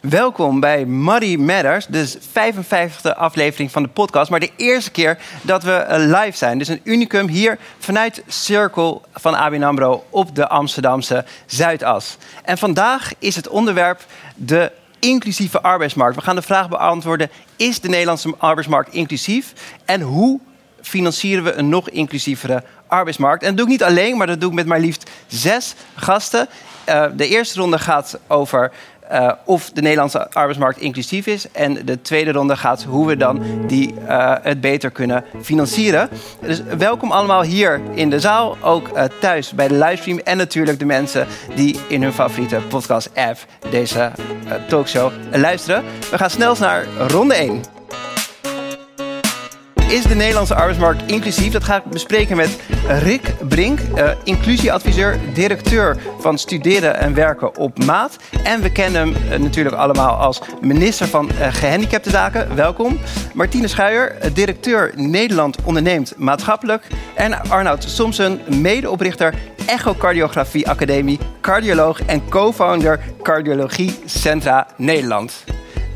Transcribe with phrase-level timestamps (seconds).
[0.00, 4.30] Welkom bij Muddy Matters, de 55e aflevering van de podcast.
[4.30, 6.58] Maar de eerste keer dat we eh, live zijn.
[6.58, 12.16] Dus een unicum hier vanuit Circle van ABN AMRO op de Amsterdamse Zuidas.
[12.44, 16.16] En vandaag is het onderwerp de inclusieve arbeidsmarkt.
[16.16, 19.52] We gaan de vraag beantwoorden, is de Nederlandse arbeidsmarkt inclusief?
[19.84, 20.40] En hoe
[20.82, 23.42] financieren we een nog inclusievere arbeidsmarkt?
[23.42, 26.48] En dat doe ik niet alleen, maar dat doe ik met maar liefst zes gasten.
[26.88, 28.72] Uh, de eerste ronde gaat over
[29.12, 31.50] uh, of de Nederlandse arbeidsmarkt inclusief is.
[31.52, 36.08] En de tweede ronde gaat hoe we dan die, uh, het beter kunnen financieren.
[36.40, 40.18] Dus welkom allemaal hier in de zaal, ook uh, thuis bij de livestream.
[40.18, 43.38] En natuurlijk de mensen die in hun favoriete podcast-app
[43.70, 44.10] deze
[44.68, 45.84] talkshow luisteren.
[46.10, 47.79] We gaan snel naar ronde 1
[49.90, 51.52] is de Nederlandse arbeidsmarkt inclusief?
[51.52, 52.58] Dat ga ik bespreken met
[52.88, 58.16] Rick Brink, uh, inclusieadviseur, directeur van Studeren en Werken op Maat.
[58.44, 62.54] En we kennen hem uh, natuurlijk allemaal als minister van uh, Gehandicaptenzaken.
[62.54, 62.98] Welkom.
[63.34, 66.86] Martine Schuijer, directeur Nederland onderneemt maatschappelijk.
[67.14, 69.34] En Arnoud Somsen, medeoprichter
[69.66, 75.44] Echocardiografie Academie, cardioloog en co-founder Cardiologie Centra Nederland.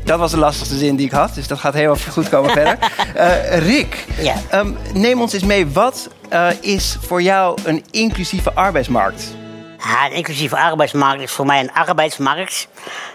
[0.05, 2.77] Dat was de lastigste zin die ik had, dus dat gaat heel goed komen verder.
[3.15, 4.35] Uh, Rick, ja.
[4.53, 5.67] um, neem ons eens mee.
[5.67, 9.35] Wat uh, is voor jou een inclusieve arbeidsmarkt?
[9.87, 12.67] Ja, een inclusieve arbeidsmarkt is voor mij een arbeidsmarkt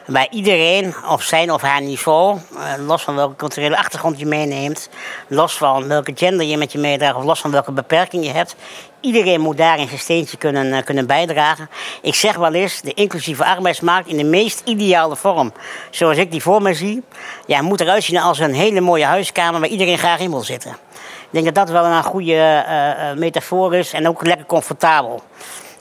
[0.07, 4.89] waar iedereen op zijn of haar niveau, eh, los van welke culturele achtergrond je meeneemt,
[5.27, 8.57] los van welke gender je met je meedraagt of los van welke beperking je hebt,
[9.01, 11.71] iedereen moet daarin zijn steentje kunnen, eh, kunnen bijdragen.
[12.03, 15.53] Ik zeg wel eens, de inclusieve arbeidsmarkt in de meest ideale vorm,
[15.91, 17.03] zoals ik die voor me zie,
[17.47, 20.71] ja, moet eruit zien als een hele mooie huiskamer waar iedereen graag in wil zitten.
[20.71, 25.23] Ik denk dat dat wel een goede uh, metafoor is en ook lekker comfortabel.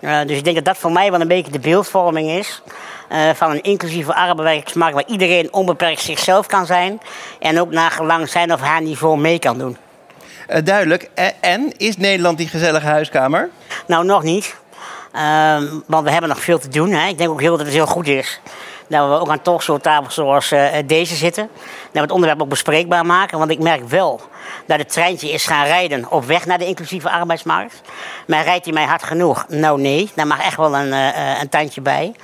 [0.02, 2.62] Uh, dus ik denk dat dat voor mij wel een beetje de beeldvorming is.
[3.12, 7.00] Uh, van een inclusieve arbeidsmarkt waar iedereen onbeperkt zichzelf kan zijn.
[7.40, 9.78] En ook naar gelang zijn of haar niveau mee kan doen.
[10.50, 11.10] Uh, duidelijk.
[11.40, 13.50] En is Nederland die gezellige huiskamer?
[13.88, 14.56] Nou, nog niet.
[15.12, 16.92] Ehm, want we hebben nog veel te doen.
[16.92, 17.08] Hè.
[17.08, 18.40] Ik denk ook heel dat het heel goed is
[18.90, 20.54] dat we ook aan talkshowtafels zoals
[20.86, 21.50] deze zitten.
[21.54, 23.38] Dat we het onderwerp ook bespreekbaar maken.
[23.38, 24.22] Want ik merk wel
[24.66, 27.82] dat het treintje is gaan rijden op weg naar de inclusieve arbeidsmarkt.
[28.28, 29.46] Maar rijdt hij mij hard genoeg?
[29.48, 32.16] Nou nee, daar mag echt wel een, uh, een tandje bij.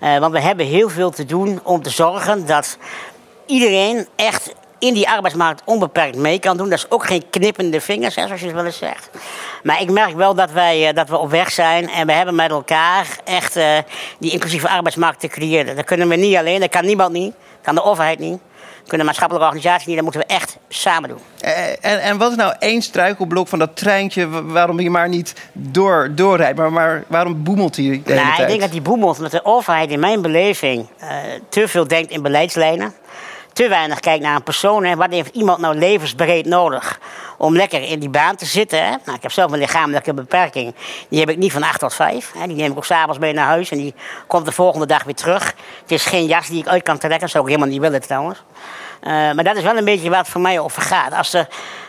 [0.00, 2.78] Want we hebben heel veel te doen om te zorgen dat
[3.46, 6.68] iedereen echt in die arbeidsmarkt onbeperkt mee kan doen.
[6.68, 9.10] Dat is ook geen knippende vingers, hè, zoals je het wel eens zegt.
[9.62, 12.50] Maar ik merk wel dat, wij, dat we op weg zijn en we hebben met
[12.50, 13.64] elkaar echt uh,
[14.18, 15.76] die inclusieve arbeidsmarkt te creëren.
[15.76, 18.38] Dat kunnen we niet alleen, dat kan niemand niet, dat kan de overheid niet
[18.86, 19.96] kunnen maatschappelijke organisaties niet.
[19.96, 21.18] Dat moeten we echt samen doen.
[21.80, 26.10] En, en wat is nou één struikelblok van dat treintje waarom je maar niet door,
[26.14, 26.58] doorrijdt?
[26.58, 28.40] Maar, maar waarom boemelt hij de hele nou, tijd?
[28.40, 31.08] Ik denk dat die boemelt omdat de overheid in mijn beleving uh,
[31.48, 32.94] te veel denkt in beleidslijnen
[33.52, 34.84] te weinig kijkt naar een persoon.
[34.84, 34.96] Hè.
[34.96, 37.00] Wat heeft iemand nou levensbreed nodig
[37.38, 38.84] om lekker in die baan te zitten?
[38.84, 38.90] Hè?
[38.90, 40.74] Nou, ik heb zelf een lichamelijke beperking.
[41.08, 42.32] Die heb ik niet van 8 tot 5.
[42.38, 42.46] Hè.
[42.46, 43.94] Die neem ik ook s'avonds mee naar huis en die
[44.26, 45.54] komt de volgende dag weer terug.
[45.80, 47.20] Het is geen jas die ik uit kan trekken.
[47.20, 48.42] Dat zou ik helemaal niet willen trouwens.
[49.02, 51.12] Uh, maar dat is wel een beetje waar het voor mij over gaat.
[51.12, 51.46] Als de,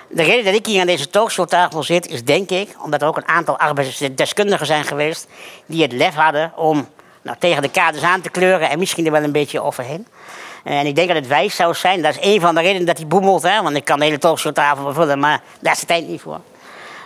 [0.09, 3.17] de reden dat ik hier aan deze talkshowtafel zit, is denk ik, omdat er ook
[3.17, 5.27] een aantal arbeidsdeskundigen zijn geweest
[5.65, 6.87] die het lef hadden om
[7.21, 10.07] nou, tegen de kaders aan te kleuren en misschien er wel een beetje overheen.
[10.63, 12.01] En ik denk dat het wijs zou zijn.
[12.01, 13.43] Dat is een van de redenen dat hij boemelt.
[13.43, 13.61] Hè?
[13.61, 16.39] Want ik kan de hele talkshowtafel bevullen, maar daar is de tijd niet voor.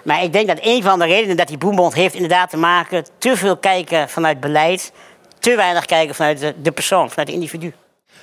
[0.04, 3.06] Maar ik denk dat een van de redenen dat hij boemelt heeft inderdaad te maken...
[3.18, 4.92] te veel kijken vanuit beleid,
[5.40, 7.74] te weinig kijken vanuit de, de persoon, vanuit het individu.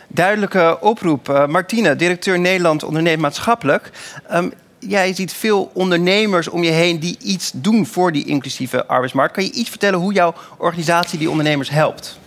[0.09, 1.29] Duidelijke oproep.
[1.29, 3.91] Uh, Martine, directeur Nederland Onderneemt Maatschappelijk.
[4.33, 9.35] Um, jij ziet veel ondernemers om je heen die iets doen voor die inclusieve arbeidsmarkt.
[9.35, 12.19] Kan je iets vertellen hoe jouw organisatie die ondernemers helpt?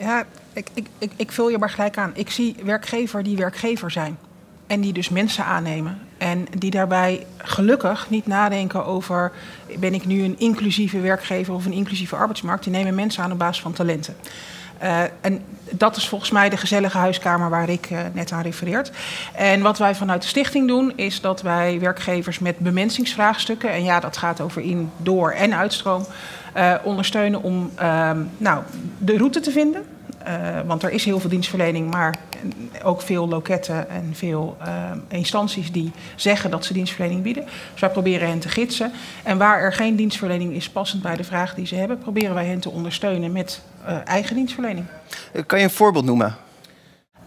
[0.00, 0.24] Ja,
[0.58, 2.10] ik, ik, ik, vul je maar gelijk aan.
[2.14, 4.18] Ik zie werkgever die werkgever zijn.
[4.66, 5.98] En die dus mensen aannemen.
[6.18, 9.32] En die daarbij gelukkig niet nadenken over...
[9.78, 12.64] ben ik nu een inclusieve werkgever of een inclusieve arbeidsmarkt.
[12.64, 14.16] Die nemen mensen aan op basis van talenten.
[14.82, 18.90] Uh, en dat is volgens mij de gezellige huiskamer waar ik uh, net aan refereert.
[19.34, 23.70] En wat wij vanuit de stichting doen, is dat wij werkgevers met bemensingsvraagstukken...
[23.70, 26.06] en ja, dat gaat over in, door en uitstroom...
[26.56, 27.70] Uh, ondersteunen om
[28.36, 28.62] nou,
[28.98, 29.84] de route te vinden
[30.26, 32.14] uh, want er is heel veel dienstverlening, maar
[32.82, 37.44] ook veel loketten en veel uh, instanties die zeggen dat ze dienstverlening bieden.
[37.72, 38.92] Dus wij proberen hen te gidsen.
[39.22, 42.46] En waar er geen dienstverlening is passend bij de vraag die ze hebben, proberen wij
[42.46, 44.86] hen te ondersteunen met uh, eigen dienstverlening.
[45.46, 46.36] Kan je een voorbeeld noemen?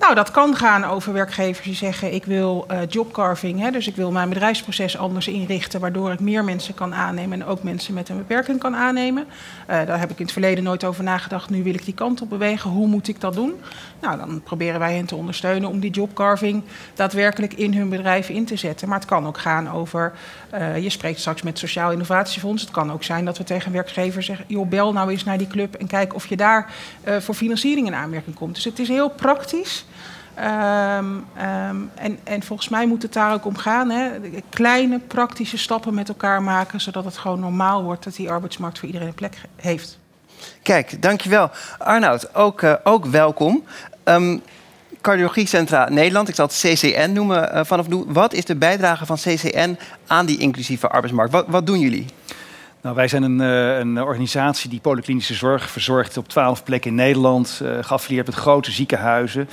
[0.01, 3.95] Nou, dat kan gaan over werkgevers die zeggen: ik wil uh, jobcarving, hè, dus ik
[3.95, 8.09] wil mijn bedrijfsproces anders inrichten, waardoor ik meer mensen kan aannemen en ook mensen met
[8.09, 9.25] een beperking kan aannemen.
[9.69, 11.49] Uh, daar heb ik in het verleden nooit over nagedacht.
[11.49, 12.69] Nu wil ik die kant op bewegen.
[12.69, 13.53] Hoe moet ik dat doen?
[13.99, 16.63] Nou, dan proberen wij hen te ondersteunen om die jobcarving
[16.93, 18.89] daadwerkelijk in hun bedrijf in te zetten.
[18.89, 20.13] Maar het kan ook gaan over:
[20.81, 22.61] je spreekt straks met Sociaal Innovatiefonds.
[22.61, 25.47] Het kan ook zijn dat we tegen werkgevers zeggen: joh, bel nou eens naar die
[25.47, 26.73] club en kijk of je daar
[27.19, 28.55] voor financiering in aanmerking komt.
[28.55, 29.85] Dus het is heel praktisch.
[30.39, 33.89] Um, um, en, en, volgens mij moet het daar ook om gaan.
[33.89, 34.09] Hè?
[34.49, 38.87] Kleine praktische stappen met elkaar maken, zodat het gewoon normaal wordt dat die arbeidsmarkt voor
[38.87, 39.99] iedereen een plek heeft.
[40.61, 41.49] Kijk, dankjewel.
[41.77, 43.63] Arnoud, ook, uh, ook welkom.
[44.03, 44.41] Um,
[45.01, 48.03] Cardiologiecentra Nederland, ik zal het CCN noemen uh, vanaf nu.
[48.07, 49.77] Wat is de bijdrage van CCN
[50.07, 51.31] aan die inclusieve arbeidsmarkt?
[51.31, 52.05] Wat, wat doen jullie?
[52.81, 56.95] Nou, wij zijn een, uh, een, organisatie die polyklinische zorg verzorgt op twaalf plekken in
[56.95, 59.49] Nederland, uh, geaffilieerd met grote ziekenhuizen.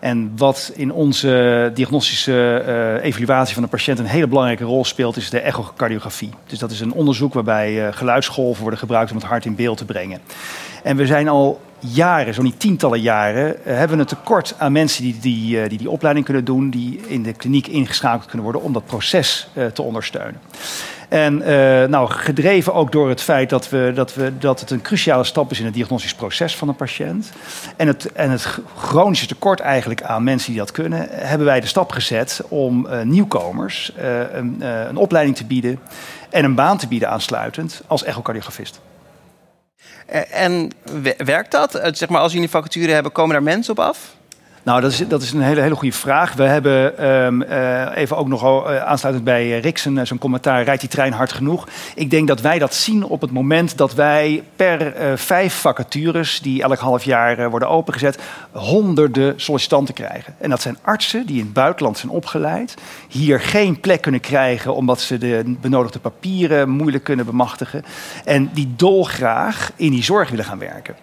[0.00, 5.30] En wat in onze diagnostische evaluatie van de patiënt een hele belangrijke rol speelt, is
[5.30, 6.30] de echocardiografie.
[6.46, 9.84] Dus dat is een onderzoek waarbij geluidsgolven worden gebruikt om het hart in beeld te
[9.84, 10.20] brengen.
[10.82, 15.02] En we zijn al jaren, zo niet tientallen jaren, hebben we een tekort aan mensen
[15.02, 18.72] die die, die die opleiding kunnen doen, die in de kliniek ingeschakeld kunnen worden om
[18.72, 20.40] dat proces te ondersteunen.
[21.08, 21.38] En
[21.90, 25.50] nou, gedreven ook door het feit dat, we, dat, we, dat het een cruciale stap
[25.50, 27.32] is in het diagnostisch proces van een patiënt.
[27.76, 31.66] En het, en het chronische tekort eigenlijk aan mensen die dat kunnen, hebben wij de
[31.66, 33.92] stap gezet om nieuwkomers
[34.32, 35.78] een, een opleiding te bieden
[36.30, 38.80] en een baan te bieden aansluitend als echocardiografist.
[40.30, 40.70] En
[41.16, 41.80] werkt dat?
[41.92, 44.16] Zeg maar, als jullie vacature hebben, komen daar mensen op af?
[44.68, 46.32] Nou, dat is, dat is een hele, hele goede vraag.
[46.32, 50.62] We hebben um, uh, even ook nog uh, aansluitend bij Rick zijn, commentaar...
[50.62, 51.68] rijdt die trein hard genoeg?
[51.94, 56.40] Ik denk dat wij dat zien op het moment dat wij per vijf vacatures...
[56.40, 58.18] die elk half jaar worden opengezet,
[58.52, 60.34] honderden sollicitanten krijgen.
[60.38, 62.74] En dat zijn artsen die in het buitenland zijn opgeleid...
[63.08, 67.84] hier geen plek kunnen krijgen omdat ze de benodigde papieren moeilijk kunnen bemachtigen...
[68.24, 70.94] en die dolgraag in die zorg willen gaan werken.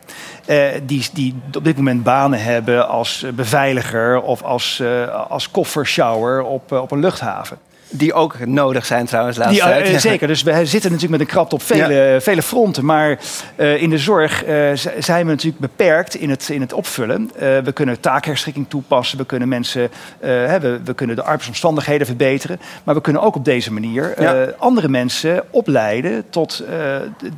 [0.86, 6.44] Die, die op dit moment banen hebben als beveiliger beveiliger of als, uh, als koffershower
[6.44, 7.58] op, uh, op een luchthaven.
[7.90, 9.64] Die ook nodig zijn trouwens laatst.
[9.64, 12.22] Die, uh, zeker, dus we zitten natuurlijk met een krapte op vele, ja.
[12.22, 12.86] vele fronten.
[12.86, 13.20] Maar
[13.56, 17.32] uh, in de zorg uh, zijn we natuurlijk beperkt in het, in het opvullen.
[17.38, 19.18] we kunnen taakherschikking toepassen.
[19.18, 19.90] We kunnen mensen,
[20.20, 22.60] we, we, kunnen de arbeidsomstandigheden verbeteren.
[22.84, 24.54] Maar we kunnen ook op deze manier ja.
[24.58, 26.26] andere mensen opleiden...
[26.30, 26.64] tot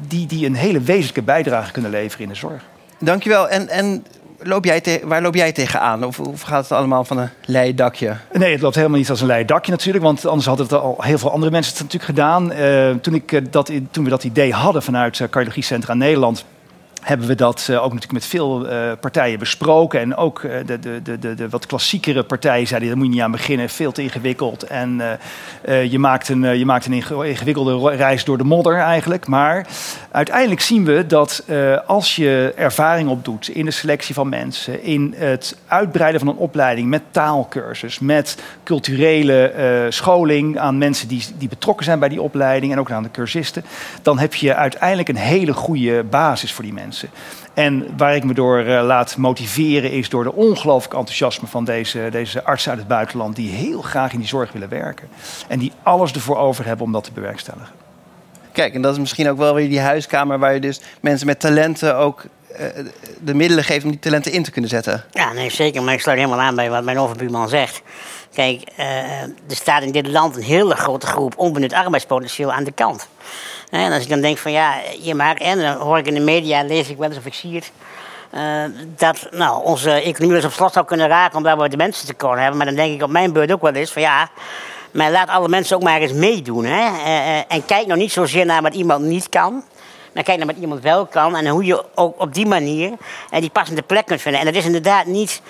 [0.07, 2.61] die, die een hele wezenlijke bijdrage kunnen leveren in de zorg.
[2.99, 3.49] Dankjewel.
[3.49, 4.05] En, en
[4.39, 6.03] loop jij waar loop jij tegenaan?
[6.03, 8.15] Of, of gaat het allemaal van een leien dakje?
[8.31, 10.03] Nee, het loopt helemaal niet als een leien dakje natuurlijk.
[10.03, 12.51] Want anders hadden het al heel veel andere mensen het natuurlijk gedaan.
[12.51, 16.45] Uh, toen, ik, dat, toen we dat idee hadden vanuit uh, Cardiologiecentra Nederland
[17.01, 19.99] hebben we dat uh, ook natuurlijk met veel uh, partijen besproken.
[19.99, 23.21] En ook uh, de, de, de, de, wat klassiekere partijen zeiden, daar moet je niet
[23.21, 24.63] aan beginnen, veel te ingewikkeld.
[24.63, 25.01] En
[25.89, 29.27] je, maakt een, je maakt een ingewikkelde reis door de modder eigenlijk.
[29.27, 29.67] Maar
[30.11, 31.43] uiteindelijk zien we dat
[31.85, 36.89] als je ervaring opdoet in de selectie van mensen, in het uitbreiden van een opleiding
[36.89, 42.79] met taalkursus, met culturele scholing aan mensen die, die betrokken zijn bij die opleiding en
[42.79, 43.63] ook aan de cursisten,
[44.01, 46.96] dan heb je uiteindelijk een hele goede basis voor die mensen.
[47.53, 52.07] En waar ik me door uh, laat motiveren is door de ongelooflijk enthousiasme van deze,
[52.11, 53.35] deze artsen uit het buitenland.
[53.35, 55.07] Die heel graag in die zorg willen werken.
[55.47, 57.73] En die alles ervoor over hebben om dat te bewerkstelligen.
[58.51, 61.39] Kijk, en dat is misschien ook wel weer die huiskamer waar je dus mensen met
[61.39, 62.25] talenten ook
[62.59, 62.65] uh,
[63.21, 65.03] de middelen geeft om die talenten in te kunnen zetten.
[65.11, 65.83] Ja, nee, zeker.
[65.83, 67.81] Maar ik sluit helemaal aan bij wat mijn overbuurman zegt.
[68.37, 72.71] Kijk, uh, er staat in dit land een hele grote groep onbenut arbeidspotentieel aan de
[72.71, 73.07] kant.
[73.69, 76.19] En als ik dan denk van ja, je maakt, en dan hoor ik in de
[76.19, 77.71] media, lees ik wel eens of ik zie het.
[78.33, 78.63] Uh,
[78.95, 82.39] dat nou, onze economie dus op slot zou kunnen raken omdat we de mensen tekort
[82.39, 82.57] hebben.
[82.57, 84.29] Maar dan denk ik op mijn beurt ook wel eens van ja,
[84.91, 86.65] maar laat alle mensen ook maar eens meedoen.
[86.65, 86.85] Hè?
[86.87, 89.63] Uh, en kijk nou niet zozeer naar wat iemand niet kan.
[90.17, 92.91] Maar kijk naar wat iemand wel kan en hoe je ook op die manier
[93.31, 94.39] uh, die passende plek kunt vinden.
[94.41, 95.41] En dat is inderdaad niet,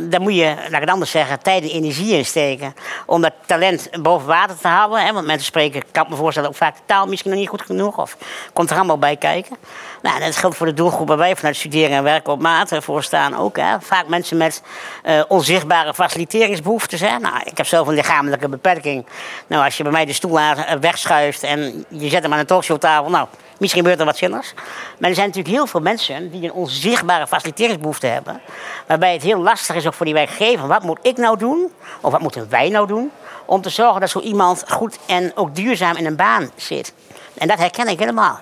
[0.00, 2.74] daar moet je, laat ik het anders zeggen, tijd en energie in steken.
[3.06, 5.04] Om dat talent boven water te houden.
[5.04, 5.12] Hè?
[5.12, 7.98] Want mensen spreken, ik kan me voorstellen, ook vaak taal misschien nog niet goed genoeg.
[7.98, 8.16] Of
[8.52, 9.56] komt er allemaal bij kijken.
[10.02, 13.02] Nou, dat geldt voor de doelgroep waar wij vanuit studeren en werken op maat voor
[13.02, 13.56] staan ook.
[13.56, 13.80] Hè.
[13.80, 14.62] Vaak mensen met
[15.04, 16.98] uh, onzichtbare faciliteringsbehoeften.
[16.98, 17.18] Hè.
[17.18, 19.06] Nou, ik heb zelf een lichamelijke beperking.
[19.46, 20.38] Nou, als je bij mij de stoel
[20.80, 23.28] wegschuift en je zet hem aan een talkshowtafel, nou,
[23.68, 24.54] misschien gebeurt er wat zinnigs.
[24.98, 28.40] Maar er zijn natuurlijk heel veel mensen die een onzichtbare faciliteringsbehoefte hebben.
[28.86, 30.66] Waarbij het heel lastig is ook voor die werkgever.
[30.66, 31.70] Wat moet ik nou doen?
[32.00, 33.10] Of wat moeten wij nou doen?
[33.46, 36.92] Om te zorgen dat zo iemand goed en ook duurzaam in een baan zit.
[37.34, 38.38] En dat herken ik helemaal.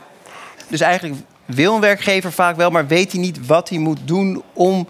[0.69, 4.43] Dus eigenlijk wil een werkgever vaak wel, maar weet hij niet wat hij moet doen
[4.53, 4.89] om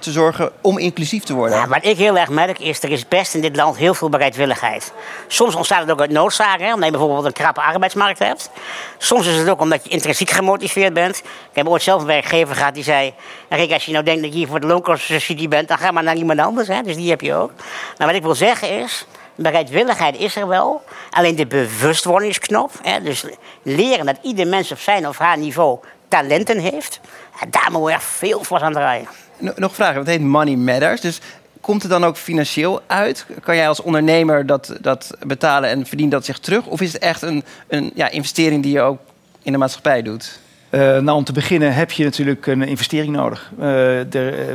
[0.00, 1.58] te zorgen om inclusief te worden?
[1.58, 4.08] Ja, wat ik heel erg merk is, er is best in dit land heel veel
[4.08, 4.92] bereidwilligheid.
[5.26, 8.50] Soms ontstaat het ook uit noodzaak, hè, omdat je bijvoorbeeld een krappe arbeidsmarkt hebt.
[8.98, 11.16] Soms is het ook omdat je intrinsiek gemotiveerd bent.
[11.18, 13.14] Ik heb ooit zelf een werkgever gehad die zei...
[13.48, 15.68] Rick, als je nou denkt dat je hier voor de loonkostensubsidie bent...
[15.68, 17.50] dan ga maar naar iemand anders, hè, dus die heb je ook.
[17.98, 20.82] Maar wat ik wil zeggen is, bereidwilligheid is er wel.
[21.10, 23.24] Alleen de bewustwordingsknop, hè, dus
[23.62, 25.78] leren dat ieder mens op zijn of haar niveau
[26.08, 27.00] talenten heeft...
[27.48, 29.08] Daar moet je echt veel voor aan draaien.
[29.38, 31.00] Nog vraag, het heet Money Matters.
[31.00, 31.20] Dus
[31.60, 33.26] komt het dan ook financieel uit?
[33.42, 36.66] Kan jij als ondernemer dat, dat betalen en verdient dat zich terug?
[36.66, 38.98] Of is het echt een, een ja, investering die je ook
[39.42, 40.38] in de maatschappij doet?
[40.70, 43.50] Uh, nou, om te beginnen heb je natuurlijk een investering nodig.
[43.54, 44.06] Uh, de,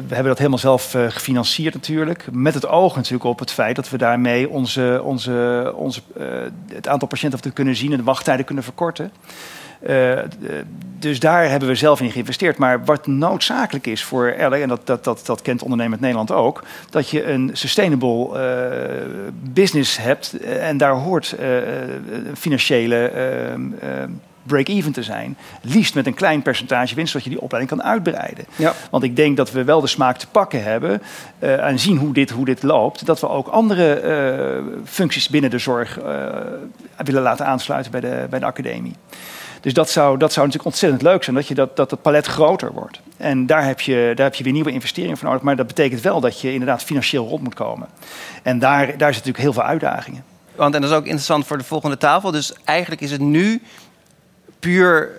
[0.08, 2.26] we hebben dat helemaal zelf gefinancierd natuurlijk.
[2.32, 6.02] Met het oog natuurlijk op het feit dat we daarmee onze, onze, onze,
[6.74, 9.12] het aantal patiënten te kunnen zien en de wachttijden kunnen verkorten.
[9.90, 10.20] Uh,
[11.00, 12.58] dus daar hebben we zelf in geïnvesteerd.
[12.58, 16.64] Maar wat noodzakelijk is voor Ellie, en dat, dat, dat, dat kent ondernemend Nederland ook,
[16.90, 20.38] dat je een sustainable uh, business hebt.
[20.40, 21.48] En daar hoort uh,
[22.34, 23.12] financiële
[24.44, 25.38] break-even te zijn.
[25.62, 28.46] Liefst met een klein percentage winst, zodat je die opleiding kan uitbreiden.
[28.56, 28.74] Ja.
[28.92, 31.02] Want ik denk dat we wel de smaak te pakken hebben
[31.40, 33.06] uh, en zien hoe dit, hoe dit loopt.
[33.06, 36.26] Dat we ook andere uh, functies binnen de zorg uh,
[36.98, 38.96] willen laten aansluiten bij de, bij de academie.
[39.62, 42.26] Dus dat zou, dat zou natuurlijk ontzettend leuk zijn, dat, je dat, dat het palet
[42.26, 43.02] groter wordt.
[43.18, 45.42] En daar heb, je, daar heb je weer nieuwe investeringen voor nodig.
[45.44, 47.88] Maar dat betekent wel dat je inderdaad financieel rond moet komen.
[48.44, 50.24] En daar, daar zitten natuurlijk heel veel uitdagingen.
[50.56, 52.32] Want en dat is ook interessant voor de volgende tafel.
[52.32, 53.62] Dus eigenlijk is het nu
[54.60, 55.10] puur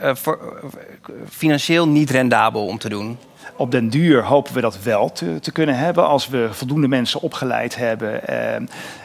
[0.00, 0.64] voor,
[1.08, 3.18] uh, financieel niet rendabel om te doen.
[3.56, 6.06] Op den duur hopen we dat wel te, te kunnen hebben.
[6.06, 8.56] Als we voldoende mensen opgeleid hebben, eh,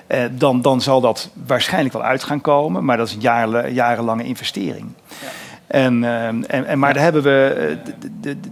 [0.07, 2.85] eh, dan, dan zal dat waarschijnlijk wel uit gaan komen.
[2.85, 4.93] Maar dat is een jaren, jarenlange investering.
[5.21, 5.27] Ja.
[5.67, 6.95] En, eh, en, en, maar ja.
[6.95, 7.77] daar hebben we.
[7.83, 8.49] De, de, de,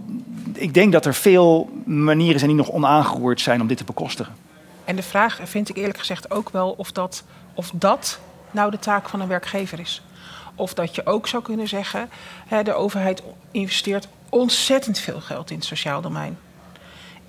[0.60, 4.34] ik denk dat er veel manieren zijn die nog onaangeroerd zijn om dit te bekostigen.
[4.84, 8.18] En de vraag vind ik eerlijk gezegd ook wel of dat, of dat
[8.50, 10.02] nou de taak van een werkgever is.
[10.54, 12.08] Of dat je ook zou kunnen zeggen,
[12.46, 16.38] hè, de overheid investeert ontzettend veel geld in het sociaal domein.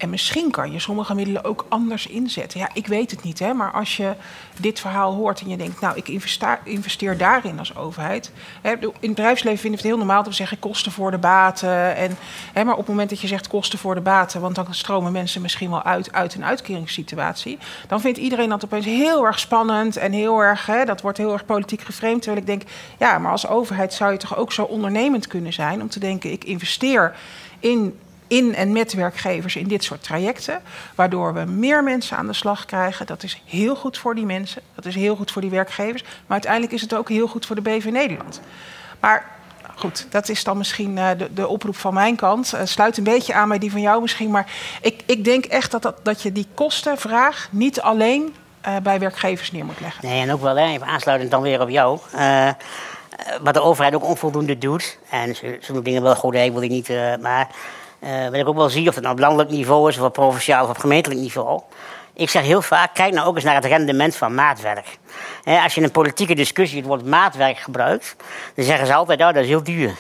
[0.02, 2.60] En misschien kan je sommige middelen ook anders inzetten.
[2.60, 4.14] Ja, ik weet het niet, hè, maar als je
[4.60, 8.32] dit verhaal hoort en je denkt, nou, ik investeer, investeer daarin als overheid.
[8.62, 11.18] Hè, in het bedrijfsleven vinden we het heel normaal dat we zeggen kosten voor de
[11.18, 11.96] baten.
[11.96, 12.18] En,
[12.54, 15.12] hè, maar op het moment dat je zegt kosten voor de baten, want dan stromen
[15.12, 17.58] mensen misschien wel uit uit een uitkeringssituatie.
[17.88, 21.34] Dan vindt iedereen dat opeens heel erg spannend en heel erg, hè, dat wordt heel
[21.34, 22.22] erg politiek geframed.
[22.22, 22.62] Terwijl ik denk,
[23.00, 26.32] ja, maar als overheid zou je toch ook zo ondernemend kunnen zijn om te denken,
[26.32, 27.16] ik investeer
[27.60, 28.00] in
[28.32, 30.62] in en met werkgevers in dit soort trajecten.
[30.96, 33.06] Waardoor we meer mensen aan de slag krijgen.
[33.06, 34.62] Dat is heel goed voor die mensen.
[34.76, 36.04] Dat is heel goed voor die werkgevers.
[36.04, 38.42] Maar uiteindelijk is het ook heel goed voor de BV Nederland.
[39.00, 39.26] Maar
[39.76, 42.54] goed, dat is dan misschien uh, de, de, oproep van mijn kant.
[42.56, 44.32] Uh, sluit een beetje aan bij die van jou misschien.
[44.32, 48.36] Maar ik, ik denk echt dat, dat, dat je die kostenvraag niet alleen
[48.68, 50.08] uh, bij werkgevers neer moet leggen.
[50.08, 52.00] Nee, en ook wel even aansluitend dan weer op jou.
[53.42, 54.98] wat de overheid ook onvoldoende doet.
[55.10, 56.90] En ze, doen dingen wel goed, ik wil die niet.
[57.22, 57.48] maar
[58.04, 60.14] uh, wat ik ook wel zie, of het nou op landelijk niveau is, of op
[60.14, 61.62] provinciaal of op gemeentelijk niveau.
[62.14, 64.98] Ik zeg heel vaak, kijk nou ook eens naar het rendement van maatwerk.
[65.44, 68.16] als je in een politieke discussie het woord maatwerk gebruikt,
[68.56, 69.96] dan zeggen ze altijd, oh, dat is heel duur.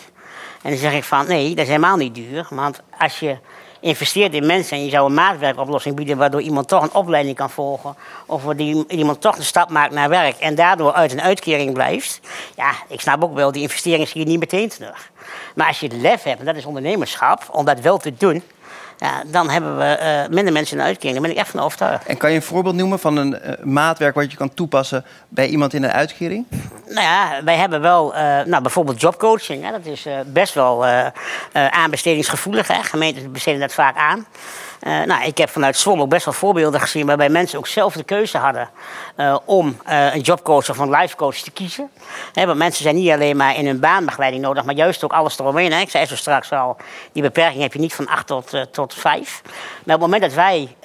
[0.62, 2.48] En dan zeg ik van, nee, dat is helemaal niet duur.
[2.50, 3.38] Want als je
[3.82, 7.50] investeert in mensen en je zou een maatwerkoplossing bieden waardoor iemand toch een opleiding kan
[7.50, 7.96] volgen
[8.26, 12.20] of waardoor iemand toch een stap maakt naar werk en daardoor uit een uitkering blijft.
[12.56, 15.12] Ja, ik snap ook wel, die investering zie je niet meteen terug.
[15.56, 18.44] Maar als je het lef hebt, en dat is ondernemerschap, om dat wel te doen,
[19.01, 21.13] ja, dan hebben we uh, minder mensen in uitkering.
[21.13, 22.05] Daar ben ik echt van overtuigd.
[22.05, 25.48] En kan je een voorbeeld noemen van een uh, maatwerk wat je kan toepassen bij
[25.48, 26.46] iemand in een uitkering?
[26.86, 29.63] Nou ja, wij hebben wel uh, nou, bijvoorbeeld jobcoaching.
[29.63, 30.86] Hè, dat is best wel
[31.51, 32.67] aanbestedingsgevoelig.
[32.67, 32.84] Hè.
[32.84, 34.25] Gemeenten besteden dat vaak aan.
[34.82, 37.94] Uh, nou, ik heb vanuit Zwolle ook best wel voorbeelden gezien waarbij mensen ook zelf
[37.94, 38.70] de keuze hadden
[39.18, 41.90] uh, om uh, een jobcoach of een lifecoach te kiezen.
[42.34, 45.72] Want mensen zijn niet alleen maar in hun baanbegeleiding nodig, maar juist ook alles eromheen.
[45.72, 45.80] Hè.
[45.80, 46.78] Ik zei zo straks al,
[47.12, 49.42] die beperking heb je niet van 8 tot, tot 5.
[49.44, 50.76] Maar op het moment dat wij,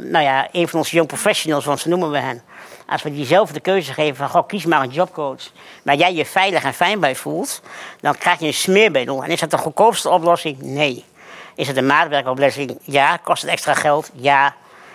[0.00, 2.42] nou ja, een van onze young professionals, want zo noemen we hen,
[2.86, 5.50] als we diezelfde keuze geven van, goh, kies maar een jobcoach
[5.82, 7.62] waar jij je veilig en fijn bij voelt,
[8.00, 9.24] dan krijg je een smeerbedel.
[9.24, 10.62] En is dat de goedkoopste oplossing?
[10.62, 11.04] Nee.
[11.54, 12.78] Is het een maatwerkoplossing?
[12.82, 13.16] Ja.
[13.16, 14.10] Kost het extra geld?
[14.14, 14.54] Ja.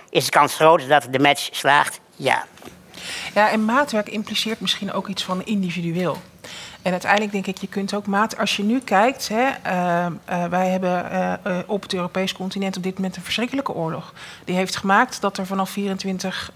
[0.09, 1.99] Is de kans groter dat de match slaagt?
[2.15, 2.45] Ja.
[3.33, 6.17] Ja, en maatwerk impliceert misschien ook iets van individueel.
[6.81, 8.37] En uiteindelijk denk ik, je kunt ook maat.
[8.37, 11.05] Als je nu kijkt, hè, uh, uh, wij hebben
[11.47, 14.13] uh, op het Europees continent op dit moment een verschrikkelijke oorlog.
[14.45, 16.51] Die heeft gemaakt dat er vanaf 24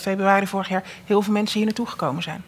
[0.00, 2.44] februari vorig jaar heel veel mensen hier naartoe gekomen zijn.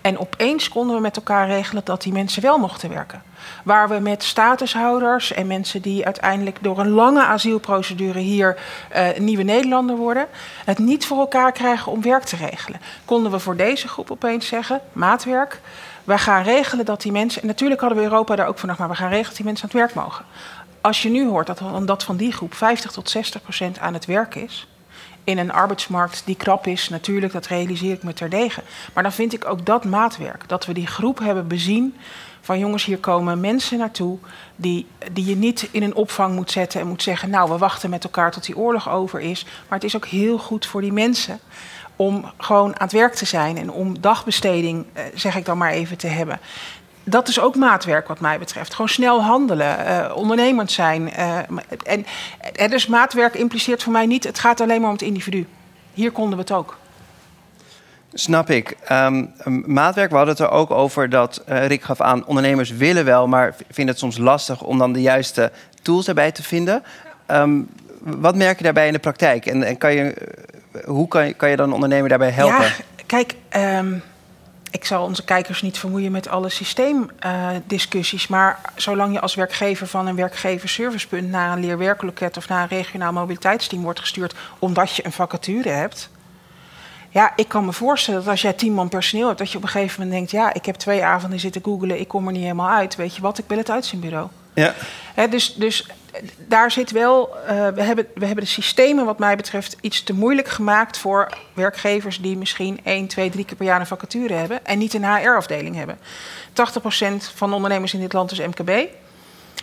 [0.00, 3.22] En opeens konden we met elkaar regelen dat die mensen wel mochten werken.
[3.64, 8.58] Waar we met statushouders en mensen die uiteindelijk door een lange asielprocedure hier
[8.96, 10.26] uh, nieuwe Nederlander worden,
[10.64, 12.80] het niet voor elkaar krijgen om werk te regelen.
[13.04, 15.60] Konden we voor deze groep opeens zeggen: maatwerk.
[16.04, 17.42] We gaan regelen dat die mensen.
[17.42, 19.44] En natuurlijk hadden we Europa daar ook voor nog, maar we gaan regelen dat die
[19.44, 20.24] mensen aan het werk mogen.
[20.80, 24.04] Als je nu hoort dat, dat van die groep 50 tot 60 procent aan het
[24.04, 24.66] werk is,
[25.24, 28.62] in een arbeidsmarkt die krap is, natuurlijk, dat realiseer ik me terdege.
[28.94, 30.48] Maar dan vind ik ook dat maatwerk.
[30.48, 31.94] Dat we die groep hebben bezien
[32.40, 34.18] van jongens, hier komen mensen naartoe
[34.56, 37.90] die, die je niet in een opvang moet zetten en moet zeggen, nou, we wachten
[37.90, 39.44] met elkaar tot die oorlog over is.
[39.44, 41.40] Maar het is ook heel goed voor die mensen
[41.96, 45.70] om gewoon aan het werk te zijn en om dagbesteding, eh, zeg ik dan maar
[45.70, 46.40] even, te hebben
[47.04, 48.74] dat is ook maatwerk wat mij betreft.
[48.74, 51.12] Gewoon snel handelen, uh, ondernemend zijn.
[51.18, 51.38] Uh,
[51.84, 52.06] en,
[52.54, 54.24] en dus maatwerk impliceert voor mij niet...
[54.24, 55.46] het gaat alleen maar om het individu.
[55.94, 56.78] Hier konden we het ook.
[58.12, 58.76] Snap ik.
[58.92, 59.32] Um,
[59.66, 62.26] maatwerk, we hadden het er ook over dat uh, Rick gaf aan...
[62.26, 64.62] ondernemers willen wel, maar vinden het soms lastig...
[64.62, 65.52] om dan de juiste
[65.82, 66.82] tools erbij te vinden.
[67.30, 69.46] Um, wat merk je daarbij in de praktijk?
[69.46, 70.14] En, en kan je,
[70.84, 72.64] hoe kan je, kan je dan een ondernemer daarbij helpen?
[72.64, 72.72] Ja,
[73.06, 73.34] kijk...
[73.56, 74.02] Um
[74.70, 78.22] ik zal onze kijkers niet vermoeien met alle systeemdiscussies.
[78.22, 82.76] Uh, maar zolang je als werkgever van een werkgeverservicepunt naar een leerwerkloket of naar een
[82.78, 86.10] regionaal mobiliteitsteam wordt gestuurd omdat je een vacature hebt.
[87.08, 89.62] Ja, ik kan me voorstellen dat als jij tien man personeel hebt, dat je op
[89.62, 92.42] een gegeven moment denkt: ja, ik heb twee avonden zitten googelen, ik kom er niet
[92.42, 92.96] helemaal uit.
[92.96, 94.28] Weet je wat, ik wil het uitzendbureau.
[94.54, 94.74] Ja.
[95.14, 95.86] He, dus, dus
[96.36, 97.36] daar zit wel.
[97.42, 101.38] Uh, we, hebben, we hebben de systemen, wat mij betreft, iets te moeilijk gemaakt voor
[101.52, 105.04] werkgevers die misschien één, twee, drie keer per jaar een vacature hebben en niet een
[105.04, 105.98] HR-afdeling hebben.
[105.98, 106.02] 80%
[107.34, 108.70] van de ondernemers in dit land is MKB.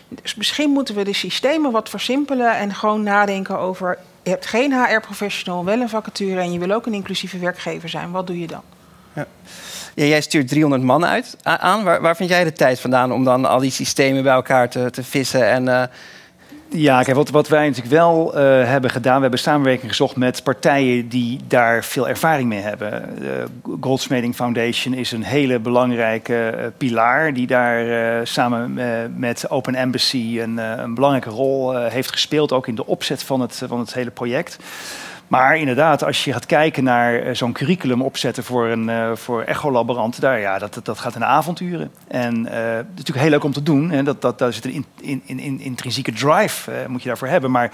[0.08, 3.98] Dus misschien moeten we de systemen wat versimpelen en gewoon nadenken over.
[4.24, 8.12] Je hebt geen HR-professional, wel een vacature en je wil ook een inclusieve werkgever zijn.
[8.12, 8.62] Wat doe je dan?
[9.13, 9.27] Ja.
[9.98, 11.84] Ja, jij stuurt 300 man uit, aan.
[11.84, 15.04] Waar, vind jij de tijd vandaan om dan al die systemen bij elkaar te, te
[15.04, 15.84] vissen en uh,
[16.70, 20.44] ja, kijk, wat, wat wij natuurlijk wel uh, hebben gedaan, we hebben samenwerking gezocht met
[20.44, 23.16] partijen die daar veel ervaring mee hebben.
[23.20, 23.46] De
[23.82, 28.74] Goldsmeding Foundation is een hele belangrijke uh, pilaar die daar samen
[29.16, 33.62] met Open Embassy een, een belangrijke rol heeft gespeeld, ook in de opzet van het,
[33.68, 34.58] van het hele project.
[35.28, 39.42] Maar inderdaad, als je gaat kijken naar eh, zo'n curriculum opzetten voor een uh, voor
[39.42, 41.92] echolaborant, daar, ja, dat, dat gaat in avonturen.
[42.08, 43.92] En uh, het is natuurlijk heel leuk om te doen.
[43.92, 47.52] En dat, dat, daar zit een in, in, in, intrinsieke drive, moet je daarvoor hebben.
[47.52, 47.72] Maar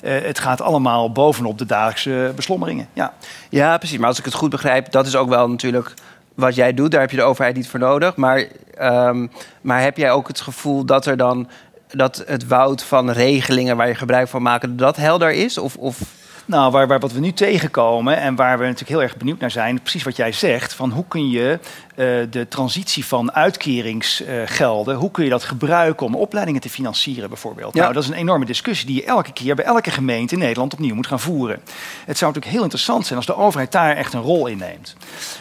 [0.00, 2.88] het gaat allemaal bovenop de dagelijkse beslommeringen.
[2.92, 3.12] Ja.
[3.50, 3.98] ja, precies.
[3.98, 5.94] Maar als ik het goed begrijp, dat is ook wel natuurlijk
[6.34, 6.90] wat jij doet.
[6.90, 8.16] Daar heb je de overheid niet voor nodig.
[8.16, 8.46] Maar,
[8.80, 11.48] um, maar heb jij ook het gevoel dat er dan
[11.88, 15.58] dat het woud van regelingen waar je gebruik van maakt, dat helder is?
[15.58, 15.98] Of, of
[16.46, 19.50] nou, waar, waar, wat we nu tegenkomen en waar we natuurlijk heel erg benieuwd naar
[19.50, 21.58] zijn, precies wat jij zegt, van hoe kun je
[21.96, 27.28] uh, de transitie van uitkeringsgelden, uh, hoe kun je dat gebruiken om opleidingen te financieren
[27.28, 27.74] bijvoorbeeld?
[27.74, 27.80] Ja.
[27.80, 30.72] Nou, dat is een enorme discussie die je elke keer bij elke gemeente in Nederland
[30.72, 31.60] opnieuw moet gaan voeren.
[32.04, 34.96] Het zou natuurlijk heel interessant zijn als de overheid daar echt een rol in neemt.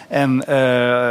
[0.08, 1.10] En uh,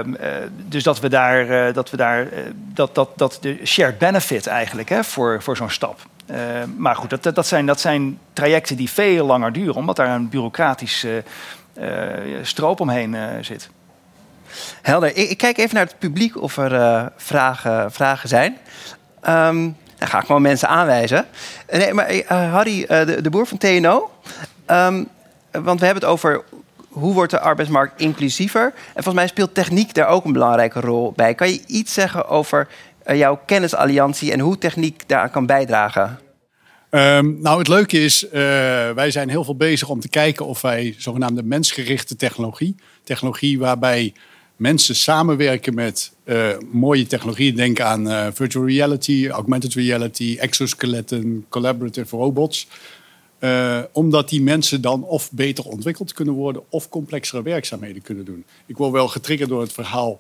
[0.69, 5.05] dus dat we daar, dat we daar, dat, dat, dat de shared benefit eigenlijk hè,
[5.05, 6.01] voor, voor zo'n stap.
[6.31, 6.37] Uh,
[6.77, 10.29] maar goed, dat, dat, zijn, dat zijn trajecten die veel langer duren, omdat daar een
[10.29, 11.25] bureaucratische
[11.79, 11.85] uh,
[12.43, 13.71] stroop omheen uh, zit.
[14.83, 15.17] Helder.
[15.17, 18.57] Ik, kijk even naar het publiek of er vragen, vragen zijn.
[19.29, 21.27] Um, dan ga ik gewoon mensen aanwijzen.
[21.71, 24.11] Nee, maar Harry, de, de, boer van TNO.
[24.67, 25.09] Um,
[25.51, 26.45] want we hebben het over
[26.95, 28.65] hoe wordt de arbeidsmarkt inclusiever.
[28.65, 31.35] En volgens mij speelt techniek daar ook een belangrijke rol bij.
[31.35, 32.69] Kan je iets zeggen over
[33.07, 36.19] jouw kennisalliantie en hoe techniek daaraan kan bijdragen?
[36.91, 38.31] Um, nou, het leuke is, uh,
[38.91, 44.13] wij zijn heel veel bezig om te kijken of wij zogenaamde mensgerichte technologie, technologie waarbij
[44.57, 52.69] mensen samenwerken met uh, mooie technologieën, denk aan virtual reality, augmented reality, exoskeletten, collaborative robots.
[53.93, 58.45] Omdat die mensen dan of beter ontwikkeld kunnen worden of complexere werkzaamheden kunnen doen.
[58.67, 60.19] Ik word wel getriggerd door het verhaal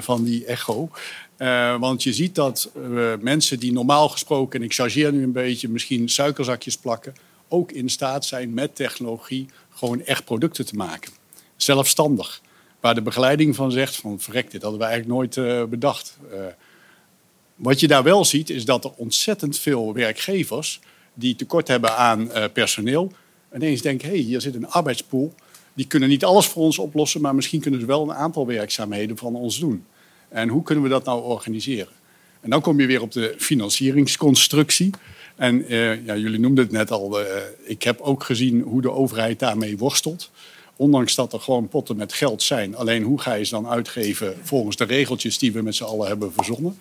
[0.00, 0.90] van die echo.
[1.38, 5.32] Uh, want je ziet dat uh, mensen die normaal gesproken, en ik chargeer nu een
[5.32, 7.14] beetje, misschien suikerzakjes plakken,
[7.48, 11.12] ook in staat zijn met technologie gewoon echt producten te maken.
[11.56, 12.40] Zelfstandig.
[12.80, 16.18] Waar de begeleiding van zegt van verrek, dit hadden we eigenlijk nooit uh, bedacht.
[17.54, 20.80] wat je daar wel ziet is dat er ontzettend veel werkgevers
[21.14, 23.12] die tekort hebben aan personeel,
[23.54, 25.34] ineens denken, hé, hey, hier zit een arbeidspool.
[25.74, 29.16] Die kunnen niet alles voor ons oplossen, maar misschien kunnen ze wel een aantal werkzaamheden
[29.16, 29.84] van ons doen.
[30.28, 31.92] En hoe kunnen we dat nou organiseren?
[32.40, 34.90] En dan kom je weer op de financieringsconstructie.
[35.36, 37.26] En uh, ja, jullie noemden het net al, uh,
[37.64, 40.30] ik heb ook gezien hoe de overheid daarmee worstelt.
[40.76, 42.76] ondanks dat er gewoon potten met geld zijn.
[42.76, 46.06] Alleen hoe ga je ze dan uitgeven volgens de regeltjes die we met z'n allen
[46.06, 46.78] hebben verzonnen?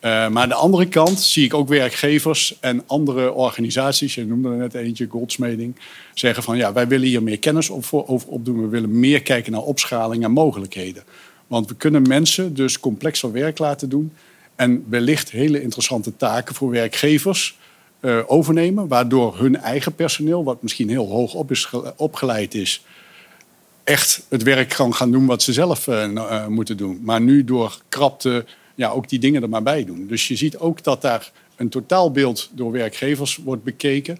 [0.00, 4.48] Uh, maar aan de andere kant zie ik ook werkgevers en andere organisaties, je noemde
[4.48, 5.76] er net eentje, Goldsmeding,
[6.14, 8.60] zeggen van ja, wij willen hier meer kennis op, over opdoen.
[8.60, 11.02] We willen meer kijken naar opschaling en mogelijkheden.
[11.46, 14.12] Want we kunnen mensen dus complexer werk laten doen
[14.54, 17.58] en wellicht hele interessante taken voor werkgevers
[18.00, 22.84] uh, overnemen, waardoor hun eigen personeel, wat misschien heel hoog op is, opgeleid is,
[23.84, 27.00] echt het werk kan gaan doen wat ze zelf uh, moeten doen.
[27.02, 30.06] Maar nu door krapte ja, ook die dingen er maar bij doen.
[30.06, 34.18] Dus je ziet ook dat daar een totaalbeeld door werkgevers wordt bekeken.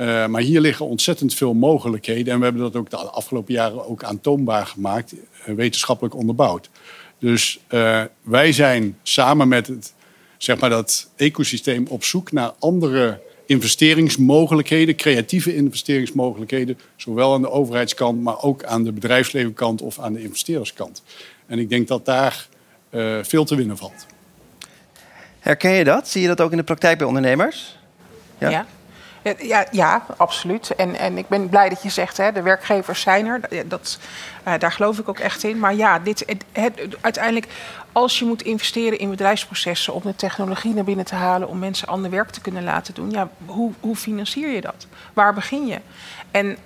[0.00, 2.32] Uh, maar hier liggen ontzettend veel mogelijkheden.
[2.32, 6.70] En we hebben dat ook de afgelopen jaren ook aantoonbaar gemaakt, uh, wetenschappelijk onderbouwd.
[7.18, 9.92] Dus uh, wij zijn samen met het,
[10.36, 18.22] zeg maar dat ecosysteem op zoek naar andere investeringsmogelijkheden, creatieve investeringsmogelijkheden, zowel aan de overheidskant,
[18.22, 21.02] maar ook aan de bedrijfslevenkant of aan de investeerderskant.
[21.46, 22.48] En ik denk dat daar
[22.90, 24.06] uh, veel te winnen valt.
[25.38, 26.08] Herken je dat?
[26.08, 27.76] Zie je dat ook in de praktijk bij ondernemers?
[28.38, 28.50] Ja.
[28.50, 28.66] ja.
[29.38, 30.74] Ja, ja, absoluut.
[30.74, 33.68] En, en ik ben blij dat je zegt, hè, de werkgevers zijn er.
[33.68, 33.98] Dat,
[34.52, 35.58] uh, daar geloof ik ook echt in.
[35.58, 37.46] Maar ja, dit, het, uiteindelijk,
[37.92, 41.88] als je moet investeren in bedrijfsprocessen om de technologie naar binnen te halen, om mensen
[41.88, 44.86] ander werk te kunnen laten doen, ja, hoe, hoe financier je dat?
[45.12, 45.80] Waar begin je?
[46.30, 46.56] En uh,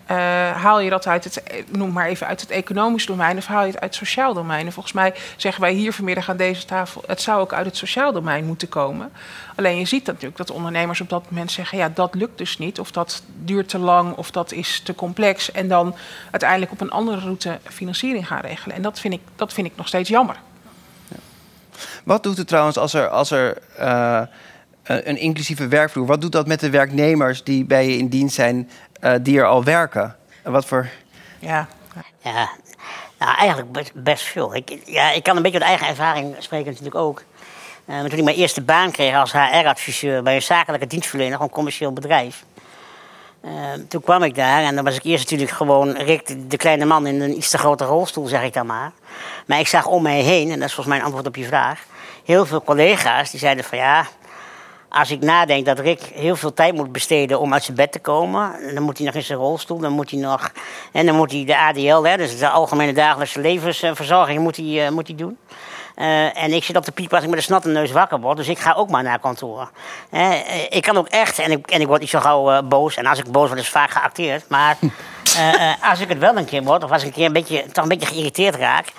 [0.51, 3.73] haal je dat uit het, noem maar even uit het economisch domein of haal je
[3.73, 4.66] het uit het sociaal domein?
[4.66, 7.77] En volgens mij zeggen wij hier vanmiddag aan deze tafel, het zou ook uit het
[7.77, 9.12] sociaal domein moeten komen.
[9.57, 12.81] Alleen je ziet natuurlijk dat ondernemers op dat moment zeggen, ja, dat lukt dus niet,
[12.81, 15.53] of dat duurt te lang, of dat is te complex.
[15.53, 15.95] En dan
[16.31, 18.76] uiteindelijk op een andere route financiering gaan regelen.
[18.76, 20.37] En dat vind ik, dat vind ik nog steeds jammer.
[22.04, 24.22] Wat doet het trouwens als er, als er uh,
[24.82, 28.70] een inclusieve werkvloer, wat doet dat met de werknemers die bij je in dienst zijn,
[29.04, 30.16] uh, die er al werken?
[30.42, 30.88] En wat voor.
[31.38, 31.68] Ja,
[32.20, 32.50] ja
[33.18, 34.54] nou, eigenlijk best, best veel.
[34.54, 37.22] Ik, ja, ik kan een beetje uit eigen ervaring spreken, natuurlijk ook.
[37.87, 41.92] Uh, toen ik mijn eerste baan kreeg als HR-adviseur bij een zakelijke dienstverlener, gewoon commercieel
[41.92, 42.44] bedrijf.
[43.44, 43.50] Uh,
[43.88, 47.07] toen kwam ik daar en dan was ik eerst natuurlijk gewoon Rick, de kleine man
[47.07, 48.92] in een iets te grote rolstoel, zeg ik dan maar.
[49.46, 51.44] Maar ik zag om mij heen, en dat is volgens mij een antwoord op je
[51.44, 51.85] vraag,
[52.24, 54.07] heel veel collega's die zeiden van ja,
[54.88, 57.98] als ik nadenk dat Rick heel veel tijd moet besteden om uit zijn bed te
[57.98, 60.52] komen, dan moet hij nog in zijn rolstoel, dan moet hij nog,
[60.92, 64.88] en dan moet hij de ADL, hè, dus de algemene dagelijkse levensverzorging, moet hij, uh,
[64.88, 65.38] moet hij doen.
[65.96, 68.37] Uh, en ik zit op de piep als ik met een snatte neus wakker word.
[68.37, 69.70] Dus ik ga ook maar naar kantoor.
[70.11, 72.96] Uh, ik kan ook echt, en ik, en ik word niet zo gauw boos.
[72.96, 74.48] En als ik boos word, is vaak geacteerd.
[74.48, 74.76] Maar
[75.90, 77.83] als ik het wel een keer word, of als ik een keer een beetje, toch
[77.83, 78.92] een beetje geïrriteerd raak.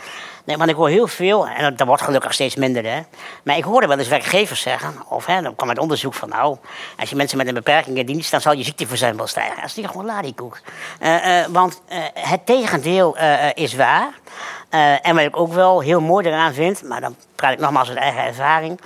[0.45, 3.01] Nee, want ik hoor heel veel, en dat wordt gelukkig steeds minder, hè.
[3.43, 6.57] Maar ik hoorde wel eens werkgevers zeggen, of hè, dan kwam het onderzoek van, nou,
[6.97, 9.55] als je mensen met een beperking in dienst, dan zal je ziekteverzuim wel stijgen.
[9.55, 10.59] Dat is niet gewoon ladiekoek.
[11.01, 13.17] Uh, uh, want uh, het tegendeel
[13.53, 14.13] is waar.
[15.01, 17.97] En wat ik ook wel heel mooi eraan vind, maar dan praat ik nogmaals uit
[17.97, 18.79] eigen ervaring,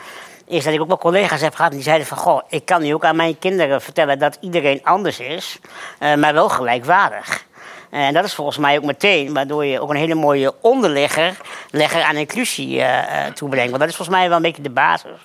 [0.45, 2.93] is dat ik ook wel collega's heb gehad die zeiden van, goh, ik kan nu
[2.93, 5.59] ook aan mijn kinderen vertellen dat iedereen anders is,
[5.99, 7.45] maar wel gelijkwaardig.
[7.89, 11.37] En dat is volgens mij ook meteen waardoor je ook een hele mooie onderlegger
[11.71, 13.69] legger aan inclusie uh, toebrengt.
[13.69, 15.19] Want dat is volgens mij wel een beetje de basis.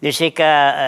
[0.00, 0.38] Dus ik,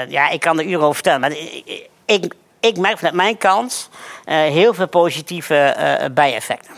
[0.08, 1.20] ja, ik kan er uren over vertellen.
[1.20, 3.90] Maar ik, ik, ik merk vanuit mijn kant
[4.24, 5.74] heel veel positieve
[6.12, 6.74] bijeffecten.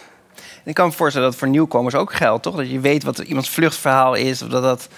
[0.65, 2.57] Ik kan me voorstellen dat voor nieuwkomers ook geldt, toch?
[2.57, 4.89] Dat je weet wat iemands vluchtverhaal is, of dat dat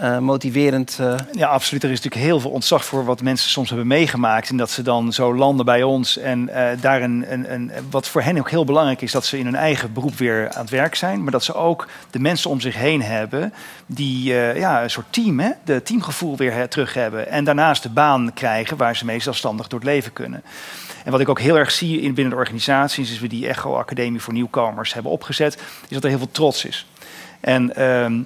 [0.00, 0.98] uh, motiverend.
[1.00, 1.14] Uh...
[1.32, 1.82] Ja, absoluut.
[1.82, 4.48] Er is natuurlijk heel veel ontzag voor wat mensen soms hebben meegemaakt.
[4.48, 6.16] En dat ze dan zo landen bij ons.
[6.16, 9.38] En uh, daar een, een, een, wat voor hen ook heel belangrijk is, dat ze
[9.38, 11.22] in hun eigen beroep weer aan het werk zijn.
[11.22, 13.52] Maar dat ze ook de mensen om zich heen hebben
[13.86, 17.28] die ja, een soort team, hè, de teamgevoel weer terug hebben.
[17.28, 20.42] En daarnaast de baan krijgen waar ze mee zelfstandig door het leven kunnen.
[21.04, 23.74] En wat ik ook heel erg zie in binnen de organisaties, is we die Echo
[23.74, 26.86] Academie voor nieuwkomers hebben opgezet, is dat er heel veel trots is.
[27.40, 28.22] En ehm,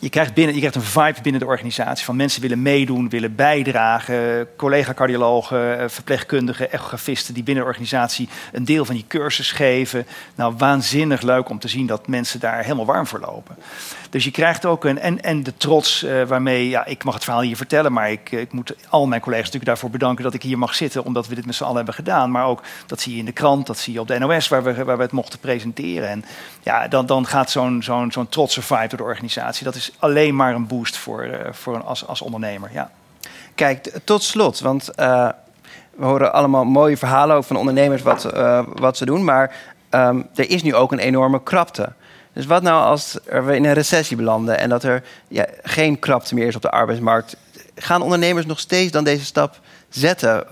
[0.00, 3.34] je krijgt, binnen, je krijgt een vibe binnen de organisatie van mensen willen meedoen, willen
[3.34, 4.48] bijdragen.
[4.56, 10.06] Collega-cardiologen, eh, verpleegkundigen, echografisten die binnen de organisatie een deel van die cursus geven.
[10.34, 13.56] Nou, waanzinnig leuk om te zien dat mensen daar helemaal warm voor lopen.
[14.10, 14.98] Dus je krijgt ook een.
[14.98, 16.68] En, en de trots uh, waarmee.
[16.68, 19.70] Ja, ik mag het verhaal hier vertellen, maar ik, ik moet al mijn collega's natuurlijk
[19.70, 22.30] daarvoor bedanken dat ik hier mag zitten, omdat we dit met z'n allen hebben gedaan.
[22.30, 24.62] Maar ook dat zie je in de krant, dat zie je op de NOS, waar
[24.62, 26.08] we, waar we het mochten presenteren.
[26.08, 26.24] En
[26.62, 29.64] ja, dan, dan gaat zo'n zo'n zo'n trotse vibe door de organisatie.
[29.64, 32.70] Dat is alleen maar een boost voor, uh, voor een, als, als ondernemer.
[32.72, 32.90] Ja.
[33.54, 38.22] Kijk, tot slot, want we horen allemaal mooie verhalen over van ondernemers wat,
[38.74, 39.24] wat ze doen.
[39.24, 39.54] Maar
[39.90, 41.92] um, er is nu ook een enorme krapte.
[42.32, 46.34] Dus wat nou als we in een recessie belanden en dat er ja, geen krapte
[46.34, 47.36] meer is op de arbeidsmarkt?
[47.74, 50.46] Gaan ondernemers nog steeds dan deze stap zetten?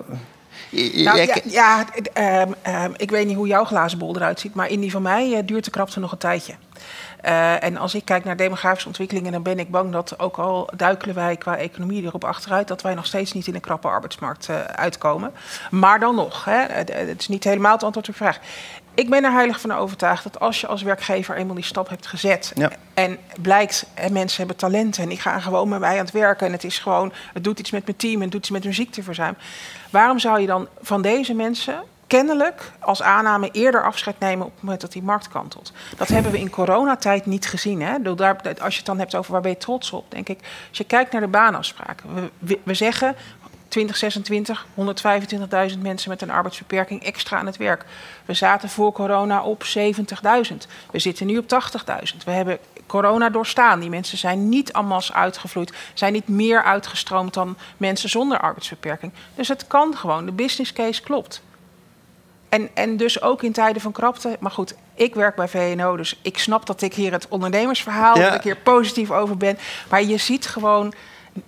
[0.71, 4.69] Nou, ja, ja ehm, ehm, ik weet niet hoe jouw glazen bol eruit ziet, maar
[4.69, 6.55] in die van mij eh, duurt de krapte nog een tijdje.
[7.21, 10.71] Eh, en als ik kijk naar demografische ontwikkelingen, dan ben ik bang dat ook al
[10.77, 14.49] duikelen wij qua economie erop achteruit, dat wij nog steeds niet in een krappe arbeidsmarkt
[14.49, 15.33] eh, uitkomen.
[15.71, 18.38] Maar dan nog, hè, het, het is niet helemaal het antwoord op je vraag.
[18.98, 22.06] Ik ben er heilig van overtuigd dat als je als werkgever eenmaal die stap hebt
[22.06, 22.70] gezet Ja.
[22.94, 26.46] en blijkt, en mensen hebben talenten en die gaan gewoon met mij aan het werken
[26.46, 28.64] en het is gewoon, het doet iets met mijn team en het doet iets met
[28.64, 29.37] hun ziekteverzuim.
[29.90, 34.62] Waarom zou je dan van deze mensen kennelijk als aanname eerder afscheid nemen op het
[34.62, 35.72] moment dat die markt kantelt?
[35.96, 37.82] Dat hebben we in coronatijd niet gezien.
[37.82, 37.94] Hè?
[37.94, 40.38] Ik als je het dan hebt over waar ben je trots op, denk ik.
[40.68, 42.30] Als je kijkt naar de baanafspraken.
[42.38, 43.16] We, we zeggen
[43.68, 44.66] 2026
[45.72, 47.85] 125.000 mensen met een arbeidsbeperking extra aan het werk.
[48.24, 50.57] We zaten voor corona op 70.000.
[50.90, 52.16] We zitten nu op 80.000.
[52.24, 53.81] We hebben corona doorstaan.
[53.81, 55.72] Die mensen zijn niet en masse uitgevloeid.
[55.94, 59.12] Zijn niet meer uitgestroomd dan mensen zonder arbeidsbeperking.
[59.35, 60.26] Dus het kan gewoon.
[60.26, 61.42] De business case klopt.
[62.48, 64.37] En, en dus ook in tijden van krapte.
[64.40, 68.24] Maar goed, ik werk bij VNO, dus ik snap dat ik hier het ondernemersverhaal, Ja.
[68.24, 69.59] dat ik hier positief over ben.
[69.90, 70.92] Maar je ziet gewoon,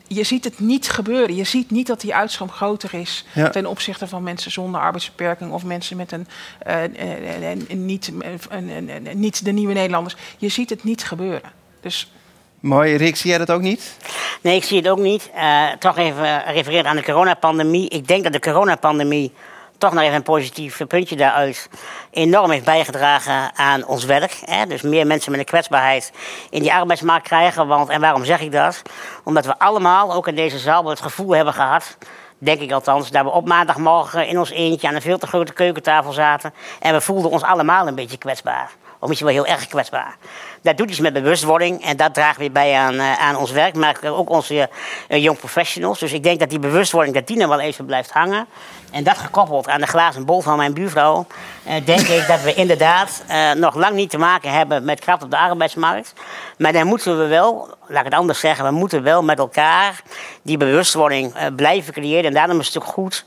[0.07, 1.35] je ziet het niet gebeuren.
[1.37, 3.49] Je ziet niet dat die uitstroom groter is Ja.
[3.49, 6.27] ten opzichte van mensen zonder arbeidsbeperking of mensen met een,
[6.59, 10.17] eh, eh, een niet, een, een, een- een- niet de nieuwe Nederlanders.
[10.39, 11.51] Je ziet het niet gebeuren.
[11.81, 12.13] Dus
[12.61, 13.97] Mooi, Rick, zie jij dat ook niet?
[14.43, 15.31] Nee, ik zie het ook niet.
[15.35, 17.89] Eh, toch even refereren aan de coronapandemie.
[17.89, 19.33] Ik denk dat de coronapandemie
[19.81, 21.69] toch nog even een positief puntje daaruit
[22.11, 24.41] enorm heeft bijgedragen aan ons werk.
[24.45, 24.67] Hè?
[24.67, 26.13] Dus meer mensen met een kwetsbaarheid
[26.51, 27.67] in die arbeidsmarkt krijgen.
[27.67, 28.83] Want, en waarom zeg ik dat?
[29.25, 31.97] Omdat we allemaal, ook in deze zaal, het gevoel hebben gehad
[32.41, 35.53] denk ik althans, dat we op maandagmorgen in ons eentje aan een veel te grote
[35.53, 36.55] keukentafel zaten.
[36.81, 38.71] En we voelden ons allemaal een beetje kwetsbaar.
[38.99, 40.17] Of misschien wel heel erg kwetsbaar.
[40.63, 43.75] Dat doet iets met bewustwording en dat draagt weer bij aan, eh, aan ons werk,
[43.75, 44.69] maar ook onze
[45.09, 45.99] eh, young professionals.
[45.99, 48.47] Dus ik denk dat die bewustwording, dat die nog wel even blijft hangen.
[48.91, 51.27] En dat gekoppeld aan de glazen bol van mijn buurvrouw,
[51.65, 55.23] eh, denk ik dat we inderdaad eh, nog lang niet te maken hebben met kracht
[55.23, 56.13] op de arbeidsmarkt.
[56.59, 60.03] Maar dan moeten we wel, laat ik het anders zeggen, we moeten wel met elkaar
[60.43, 62.25] die bewustwording eh, blijven creëren.
[62.25, 63.25] En daarom is het ook goed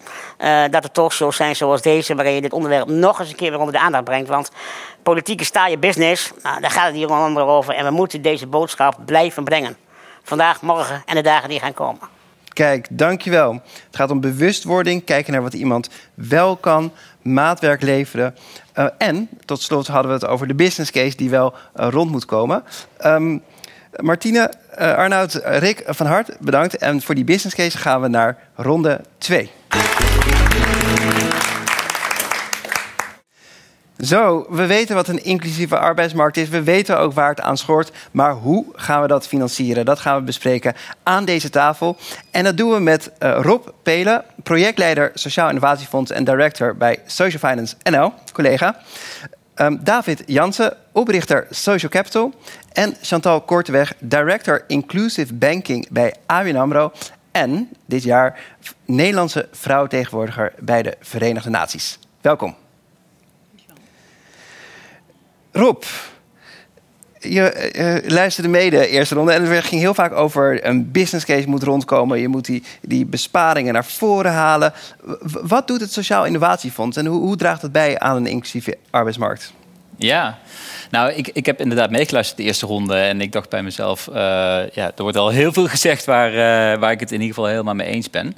[0.71, 3.59] dat er talkshows zijn zoals deze, waarin je dit onderwerp nog eens een keer weer
[3.59, 4.29] onder de aandacht brengt.
[4.29, 4.51] Want
[5.03, 7.73] politiek is taai business, nou, daar gaat het hier onder andere over.
[7.73, 9.77] En we moeten deze boodschap blijven brengen.
[10.23, 12.12] Vandaag, morgen en de dagen die gaan komen.
[12.53, 13.53] Kijk, dankjewel.
[13.53, 18.35] Het gaat om bewustwording, kijken naar wat iemand wel kan, maatwerk leveren.
[18.73, 22.11] Eh, en tot slot hadden we het over de business case die wel eh, rond
[22.11, 22.63] moet komen.
[22.97, 23.37] Ehm,
[24.01, 26.77] Martine, eh, Arnoud, Rick, van harte bedankt.
[26.77, 29.51] En voor die business case gaan we naar ronde 2.
[34.03, 36.49] Zo, we weten wat een inclusieve arbeidsmarkt is.
[36.49, 37.91] We weten ook waar het aan schort.
[38.11, 39.85] Maar hoe gaan we dat financieren?
[39.85, 41.97] Dat gaan we bespreken aan deze tafel.
[42.31, 47.49] En dat doen we met eh, Rob Pelen, projectleider Sociaal Innovatiefonds en director bij Social
[47.49, 48.79] Finance NL, collega.
[49.53, 52.33] Ehm, David Jansen, oprichter Social Capital.
[52.73, 56.91] En Chantal Korteweg, director Inclusive Banking bij ABN AMRO.
[57.31, 58.39] En dit jaar
[58.85, 61.99] Nederlandse vrouwtegenwoordiger bij de Verenigde Naties.
[62.21, 62.62] Welkom.
[65.55, 65.83] Rob,
[67.19, 71.25] je eh, luisterde mee de eerste ronde en er ging heel vaak over een business
[71.25, 72.19] case moet rondkomen.
[72.19, 74.73] Je moet die, die besparingen naar voren halen.
[75.43, 79.53] Wat doet het Sociaal Innovatiefonds en hoe, hoe draagt het bij aan een inclusieve arbeidsmarkt?
[80.03, 80.39] Ja,
[80.91, 82.95] nou, ik, ik heb inderdaad meegeluisterd de eerste ronde.
[82.95, 84.13] En ik dacht bij mezelf, eh,
[84.73, 87.49] ja, er wordt al heel veel gezegd waar, eh, waar ik het in ieder geval
[87.49, 88.35] helemaal mee eens ben.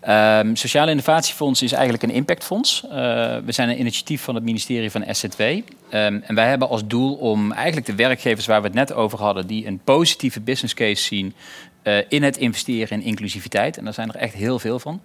[0.00, 2.82] Ehm Sociale Innovatiefonds is eigenlijk een impactfonds.
[2.84, 2.90] Eh,
[3.44, 5.40] we zijn een initiatief van het ministerie van SZW.
[5.40, 5.62] Ehm,
[6.22, 9.46] en wij hebben als doel om eigenlijk de werkgevers waar we het net over hadden,
[9.46, 11.34] die een positieve business case zien
[12.08, 13.76] in het investeren in inclusiviteit.
[13.76, 15.00] En daar zijn er echt heel veel van.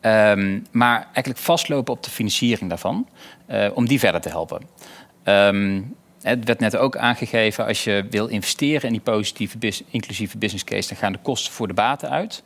[0.00, 3.08] Ehm, maar eigenlijk vastlopen op de financiering daarvan,
[3.74, 4.60] om die verder te helpen.
[5.26, 5.80] Ehm,
[6.22, 9.58] het werd net ook aangegeven, als je wil investeren in die positieve,
[9.90, 12.42] inclusieve business case, dan gaan de kosten voor de baten uit.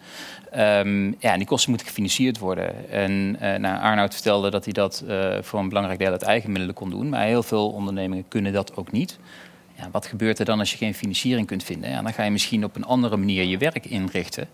[0.50, 2.90] Ehm, ja, en die kosten moeten gefinancierd worden.
[2.90, 6.50] En eh nou, Arnoud vertelde dat hij dat eh, voor een belangrijk deel uit eigen
[6.50, 7.08] middelen kon doen.
[7.08, 9.18] Maar heel veel ondernemingen kunnen dat ook niet.
[9.76, 11.90] Ja, wat gebeurt er dan als je geen financiering kunt vinden?
[11.90, 14.48] Ja, dan ga je misschien op een andere manier je werk inrichten.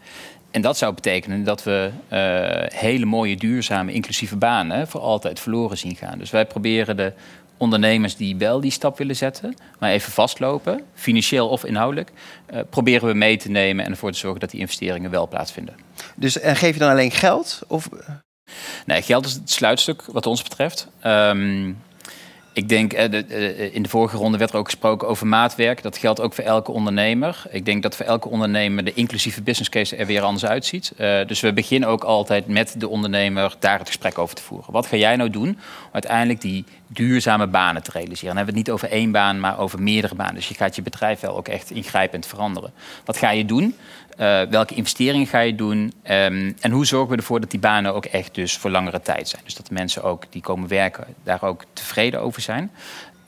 [0.50, 5.78] En dat zou betekenen dat we eh, hele mooie, duurzame, inclusieve banen voor altijd verloren
[5.78, 6.18] zien gaan.
[6.18, 7.12] Dus wij proberen de
[7.56, 12.10] ondernemers die wel die stap willen zetten, maar even vastlopen, financieel of inhoudelijk,
[12.46, 15.74] eh, proberen we mee te nemen en ervoor te zorgen dat die investeringen wel plaatsvinden.
[16.16, 17.60] Dus en geef je dan alleen geld?
[17.68, 17.88] Of,
[18.84, 20.88] Nee, geld is het sluitstuk wat ons betreft.
[21.00, 21.72] Ehm,
[22.56, 25.82] Ik denk, eh, eh, in de vorige ronde werd er ook gesproken over maatwerk.
[25.82, 27.42] Dat geldt ook voor elke ondernemer.
[27.50, 30.92] Ik denk dat voor elke ondernemer de inclusieve business case er weer anders uitziet.
[30.98, 34.72] Uh, dus we beginnen ook altijd met de ondernemer daar het gesprek over te voeren.
[34.72, 35.56] Wat ga jij nou doen om
[35.92, 38.34] uiteindelijk die duurzame banen te realiseren?
[38.34, 40.34] Dan hebben we het niet over één baan, maar over meerdere banen.
[40.34, 42.72] Dus je gaat je bedrijf wel ook echt ingrijpend veranderen.
[43.04, 43.74] Wat ga je doen?
[44.20, 45.92] Uh, welke investeringen ga je doen?
[46.10, 49.28] Um, en hoe zorgen we ervoor dat die banen ook echt dus voor langere tijd
[49.28, 49.42] zijn?
[49.44, 52.70] Dus dat de mensen ook die komen werken daar ook tevreden over zijn.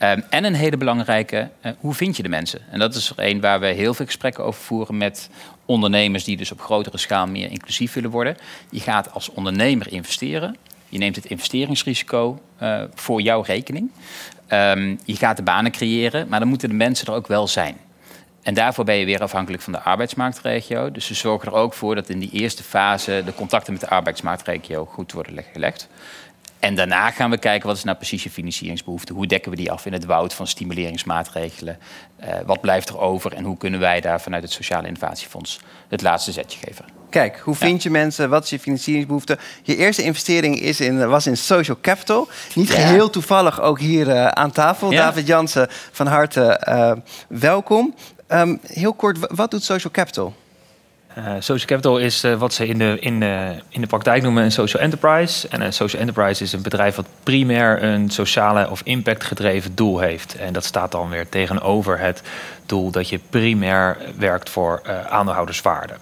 [0.01, 2.61] Um, en een hele belangrijke, uh, hoe vind je de mensen?
[2.71, 5.29] En dat is er een waar we heel veel gesprekken over voeren met
[5.65, 8.37] ondernemers die dus op grotere schaal meer inclusief willen worden.
[8.69, 10.55] Je gaat als ondernemer investeren.
[10.89, 13.91] Je neemt het investeringsrisico uh, voor jouw rekening.
[14.49, 17.77] Um, je gaat de banen creëren, maar dan moeten de mensen er ook wel zijn.
[18.49, 20.91] En daarvoor ben je weer afhankelijk van de arbeidsmarktregio.
[20.91, 23.89] Dus we zorgen er ook voor dat in die eerste fase de contacten met de
[23.89, 25.87] arbeidsmarktregio goed worden gelegd.
[26.59, 29.13] En daarna gaan we kijken wat is nou precies je financieringsbehoefte.
[29.13, 31.77] Hoe dekken we die af in het woud van stimuleringsmaatregelen?
[32.23, 36.01] Uh, wat blijft er over en hoe kunnen wij daar vanuit het Sociale Innovatiefonds het
[36.01, 36.85] laatste zetje geven?
[37.09, 38.29] Kijk, hoe vind je mensen?
[38.29, 39.37] Wat is je financieringsbehoefte?
[39.63, 42.27] Je eerste investering is in, was in social capital.
[42.55, 44.91] Niet geheel toevallig ook hier uh, aan tafel.
[44.91, 45.05] Ja.
[45.05, 46.91] David Jansen, van harte uh,
[47.27, 47.93] welkom.
[48.31, 50.33] Um, heel kort, wat doet Social Capital?
[51.17, 54.43] Uh, social capital is uh, wat ze in de, in, de, in de praktijk noemen
[54.43, 55.47] een social enterprise.
[55.47, 60.35] En een social enterprise is een bedrijf wat primair een sociale of impactgedreven doel heeft.
[60.35, 62.21] En dat staat dan weer tegenover het
[62.65, 65.93] doel dat je primair werkt voor uh, aandeelhouderswaarde.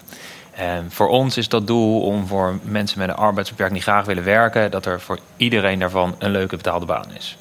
[0.54, 4.24] En voor ons is dat doel om voor mensen met een arbeidsbeperking die graag willen
[4.24, 7.36] werken, dat er voor iedereen daarvan een leuke betaalde baan is.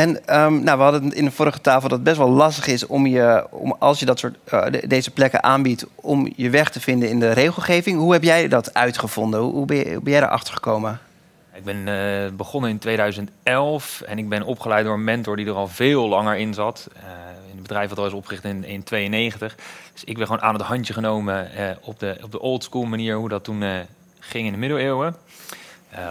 [0.00, 2.86] En um, nou, we hadden in de vorige tafel dat het best wel lastig is
[2.86, 6.70] om je, om, als je dat soort, uh, de, deze plekken aanbiedt, om je weg
[6.70, 7.98] te vinden in de regelgeving.
[7.98, 9.40] Hoe heb jij dat uitgevonden?
[9.40, 11.00] Hoe, hoe ben, je, hoe ben jij erachter gekomen?
[11.54, 15.54] Ik ben uh, begonnen in 2011 en ik ben opgeleid door een mentor die er
[15.54, 16.88] al veel langer in zat.
[16.96, 17.02] Uh,
[17.50, 19.56] in het bedrijf dat al is opgericht in 1992.
[19.92, 21.48] Dus ik ben gewoon aan het handje genomen
[21.82, 23.64] op de, op de old school manier hoe dat toen
[24.18, 25.16] ging in de middeleeuwen.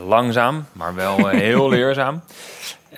[0.08, 2.22] langzaam, maar wel heel leerzaam.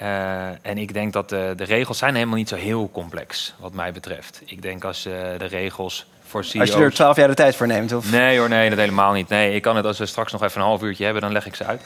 [0.02, 3.74] Uh, en ik denk dat de, de, regels zijn helemaal niet zo heel complex, wat
[3.74, 4.42] mij betreft.
[4.46, 6.62] Ik denk als uh, de regels voor CEO's...
[6.62, 8.12] Als je er twaalf jaar de tijd voor neemt, of?
[8.12, 9.30] Nee hoor, nee, dat helemaal niet.
[9.30, 11.46] Nee, ik kan het als we straks nog even een half uurtje hebben, dan leg
[11.46, 11.82] ik ze uit.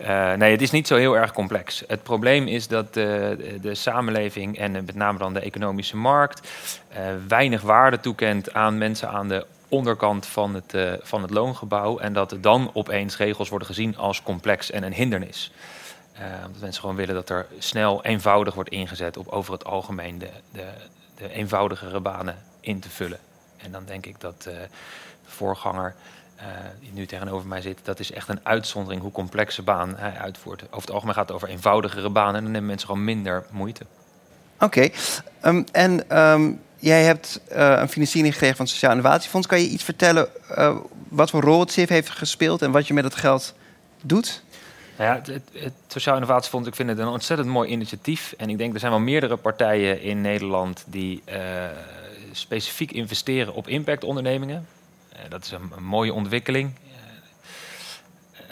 [0.00, 1.82] uh, nee, het is niet zo heel erg complex.
[1.86, 6.48] Het probleem is dat de, de samenleving en met name dan de economische markt...
[7.28, 11.98] weinig waarde toekent aan mensen aan de onderkant van het, van het loongebouw...
[11.98, 15.52] en dat dan opeens regels worden gezien als complex en een hindernis.
[16.20, 20.18] Uh, omdat mensen gewoon willen dat er snel, eenvoudig wordt ingezet op over het algemeen
[20.18, 20.66] de, de,
[21.16, 23.18] de eenvoudigere banen in te vullen.
[23.56, 24.68] En dan denk ik dat uh, de
[25.26, 25.94] voorganger
[26.36, 26.44] uh,
[26.80, 30.62] die nu tegenover mij zit, dat is echt een uitzondering hoe complexe baan hij uitvoert.
[30.62, 33.86] Over het algemeen gaat het over eenvoudigere banen en dan nemen mensen gewoon minder moeite.
[34.60, 34.88] Oké,
[35.44, 39.46] um, en um, jij hebt een financiering gekregen van het Sociaal Innovatiefonds.
[39.46, 40.28] Kan je iets vertellen
[41.08, 43.54] wat voor rol het CIF heeft gespeeld en wat je met het geld
[44.02, 44.42] doet?
[44.98, 48.34] Nou ja, het, het, Sociaal Innovatiefonds, ik vind het een ontzettend mooi initiatief.
[48.36, 51.36] En ik denk er zijn wel meerdere partijen in Nederland die uh,
[52.32, 54.66] specifiek investeren op impactondernemingen.
[55.12, 56.72] Uh, dat is een mooie ontwikkeling.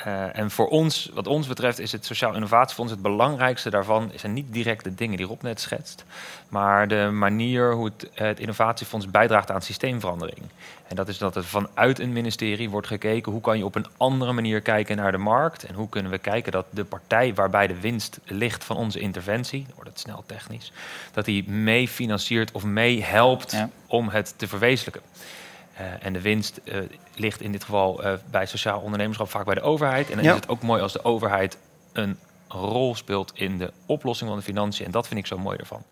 [0.06, 4.10] Uh, en voor ons, wat ons betreft, is het Sociaal Innovatiefonds het belangrijkste daarvan.
[4.14, 6.04] Zijn niet direct de dingen die Rob net schetst,
[6.48, 10.40] maar de manier hoe het, het Innovatiefonds bijdraagt aan systeemverandering.
[10.88, 13.86] En dat is dat er vanuit een ministerie wordt gekeken hoe kan je op een
[13.96, 15.64] andere manier kijken naar de markt.
[15.64, 19.62] En hoe kunnen we kijken dat de partij waarbij de winst ligt van onze interventie,
[19.62, 20.72] dan wordt het snel technisch,
[21.12, 23.70] dat die mee financiert of mee helpt ja.
[23.86, 25.02] om het te verwezenlijken.
[25.80, 26.78] Uh, en de winst uh,
[27.14, 30.10] ligt in dit geval uh, bij sociaal ondernemerschap vaak bij de overheid.
[30.10, 30.30] En dan ja.
[30.30, 31.58] is het ook mooi als de overheid
[31.92, 34.86] een rol speelt in de oplossing van de financiën.
[34.86, 35.82] En dat vind ik zo mooi ervan.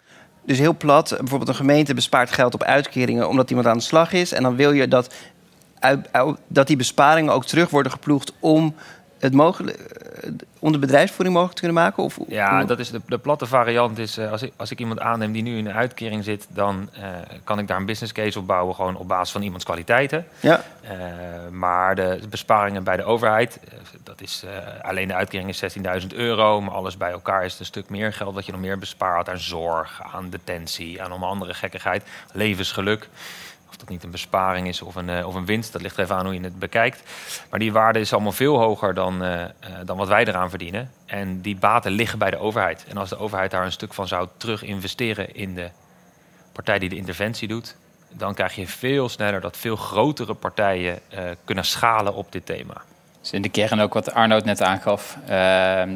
[0.43, 4.13] Dus heel plat, bijvoorbeeld een gemeente bespaart geld op uitkeringen omdat iemand aan de slag
[4.13, 4.33] is.
[4.33, 5.15] En dan wil je dat,
[6.47, 8.75] dat die besparingen ook terug worden geploegd om
[9.25, 9.79] het mogelijk,
[10.59, 12.03] om de bedrijfsvoering mogelijk te kunnen maken?
[12.03, 15.01] Of, ja, dat is de, de platte variant is, uh, als, ik, als ik iemand
[15.01, 17.05] aanneem die nu in een uitkering zit, dan uh,
[17.45, 20.27] kan ik daar een business case op bouwen, gewoon op basis van iemands kwaliteiten.
[20.41, 20.65] Ja.
[20.85, 20.91] Uh,
[21.51, 23.61] maar de besparingen bij de overheid,
[24.03, 24.45] dat is
[24.83, 28.13] alleen de uitkering is 16.000 euro, maar alles bij elkaar is het een stuk meer
[28.13, 33.09] geld dat je nog meer bespaart aan zorg, aan detentie, aan allemaal andere gekkigheid, levensgeluk.
[33.75, 36.17] Of dat niet een besparing is of een, uh, of een winst, dat ligt even
[36.17, 37.03] aan hoe je het bekijkt.
[37.51, 39.47] Maar die waarde is allemaal veel hoger dan, uh, uh,
[39.85, 40.91] dan wat wij eraan verdienen.
[41.07, 42.85] En die baten liggen bij de overheid.
[42.89, 45.69] En als de overheid daar een stuk van zou terug investeren in de
[46.53, 47.77] partij die de interventie doet,
[48.09, 50.99] dan krijg je veel sneller dat veel grotere partijen
[51.45, 52.83] kunnen schalen op dit thema.
[53.23, 55.17] is in de kern ook wat Arnoud net aangaf.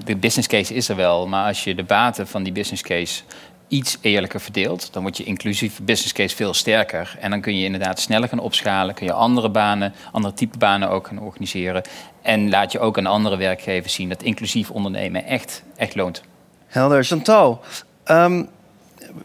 [0.05, 3.23] De business case is er wel, maar als je de baten van die business case
[3.69, 7.17] iets eerlijker verdeelt, dan wordt je inclusief business case veel sterker.
[7.21, 10.91] En dan kun je inderdaad sneller gaan opschalen, kun je andere banen, andere type banen
[10.91, 11.83] ook gaan organiseren.
[12.23, 16.23] En laat je ook aan andere werkgevers zien dat inclusief ondernemen echt, echt loont.
[16.67, 17.05] Helder.
[17.05, 17.61] Chantal,
[18.05, 18.45] ehm,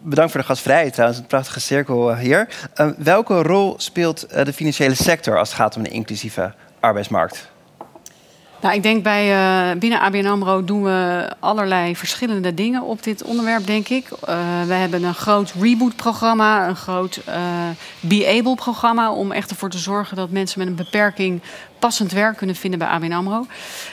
[0.02, 2.48] bedankt voor de gastvrijheid trouwens, een prachtige cirkel eh, hier.
[2.76, 7.52] Uh, welke rol speelt uh, de financiële sector als het gaat om een inclusieve arbeidsmarkt?
[8.64, 13.24] Nou, ik denk bij uh, binnen ABN AMRO doen we allerlei verschillende dingen op dit
[13.24, 14.10] onderwerp, denk ik.
[14.12, 14.18] Uh,
[14.68, 17.36] we hebben een groot reboot-programma, een groot uh,
[18.00, 19.12] Be-Able-programma...
[19.12, 21.42] om echt ervoor te zorgen dat mensen met een beperking
[21.80, 23.46] passend werk kunnen vinden bij ABN AMRO.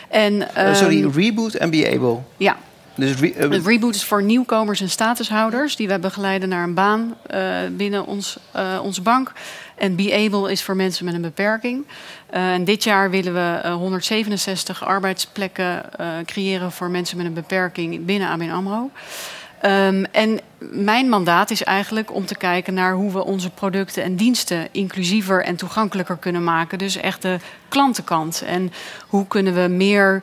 [0.09, 2.19] En, Sorry, ehm, reboot en Be-Able?
[2.37, 2.57] Ja,
[2.95, 7.15] dus re uh, reboot is voor nieuwkomers en statushouders die we begeleiden naar een baan
[7.35, 9.33] uh, binnen ons, uh, onze bank.
[9.81, 11.87] En Be Able is voor mensen met een beperking.
[12.31, 15.83] en dit jaar willen we 167 arbeidsplekken
[16.25, 18.91] creëren voor mensen met een beperking binnen ABN AMRO.
[19.65, 24.17] Um, en mijn mandaat is eigenlijk om te kijken naar hoe we onze producten en
[24.17, 26.79] diensten inclusiever en toegankelijker kunnen maken.
[26.79, 28.43] Dus echt de klantenkant.
[28.43, 28.73] En
[29.07, 30.23] hoe kunnen we meer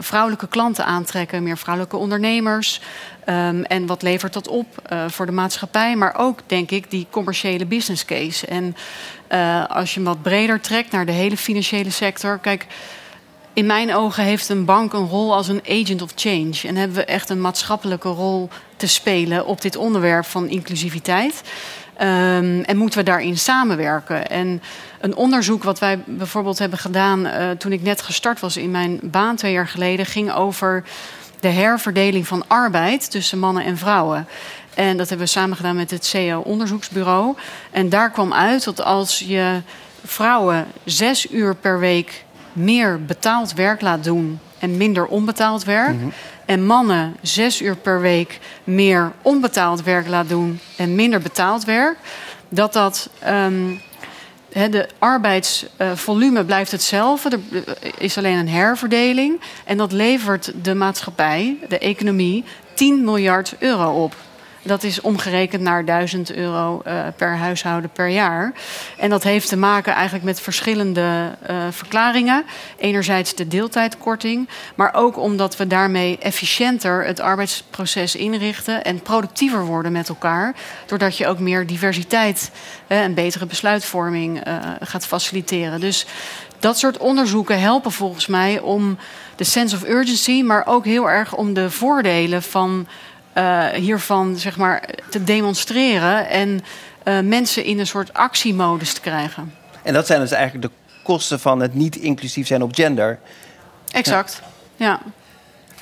[0.00, 2.80] vrouwelijke klanten aantrekken, meer vrouwelijke ondernemers.
[3.28, 5.96] Um, en wat levert dat op uh, voor de maatschappij?
[5.96, 8.46] Maar ook, denk ik, die commerciële business case.
[8.46, 8.76] En
[9.32, 12.38] uh, als je hem wat breder trekt naar de hele financiële sector.
[12.38, 12.66] Kijk,
[13.52, 16.60] in mijn ogen heeft een bank een rol als een agent of change.
[16.66, 21.42] En hebben we echt een maatschappelijke rol te spelen op dit onderwerp van inclusiviteit.
[22.00, 24.28] Um, en moeten we daarin samenwerken?
[24.28, 24.62] En
[25.00, 29.00] een onderzoek wat wij bijvoorbeeld hebben gedaan uh, toen ik net gestart was in mijn
[29.02, 30.84] baan twee jaar geleden, ging over
[31.42, 34.26] de herverdeling van arbeid tussen mannen en vrouwen.
[34.74, 37.36] En dat hebben we samen gedaan met het CEO-onderzoeksbureau.
[37.70, 39.60] En daar kwam uit dat als je
[40.04, 45.92] vrouwen zes uur per week meer betaald werk laat doen en minder onbetaald werk.
[45.92, 46.12] Mm -hmm.
[46.44, 51.96] En mannen zes uur per week meer onbetaald werk laat doen en minder betaald werk.
[52.48, 53.08] Dat dat.
[53.28, 53.91] Um, He,
[54.52, 57.40] de arbeidsvolume blijft hetzelfde.
[57.80, 59.40] Er is alleen een herverdeling.
[59.64, 62.44] En dat levert de maatschappij, de economie,
[62.74, 64.14] 10 miljard euro op.
[64.62, 68.52] Dat is omgerekend naar 1000 euro uh, per huishouden per jaar.
[68.96, 72.44] En dat heeft te maken eigenlijk met verschillende uh, verklaringen.
[72.76, 79.92] Enerzijds de deeltijdkorting, maar ook omdat we daarmee efficiënter het arbeidsproces inrichten en productiever worden
[79.92, 80.54] met elkaar.
[80.86, 82.50] Doordat je ook meer diversiteit
[82.86, 84.42] en betere besluitvorming
[84.80, 85.80] gaat faciliteren.
[85.80, 86.06] Dus
[86.62, 88.98] dat soort onderzoeken helpen volgens mij om
[89.36, 92.86] de sense of urgency, maar ook heel erg om de voordelen van
[93.34, 96.64] uh, hiervan zeg maar, te demonstreren en
[97.04, 99.54] uh, mensen in een soort actiemodus te krijgen.
[99.82, 100.70] En dat zijn dus eigenlijk de
[101.02, 103.18] kosten van het niet inclusief zijn op gender.
[103.90, 104.42] Exact,
[104.76, 104.86] ja.
[104.86, 105.00] ja.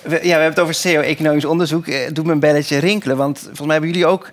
[0.02, 1.86] We, ja, we hebben het over CEO-economisch onderzoek.
[1.86, 3.16] Het eh, doet me een belletje rinkelen.
[3.16, 4.30] Want volgens mij hebben jullie ook...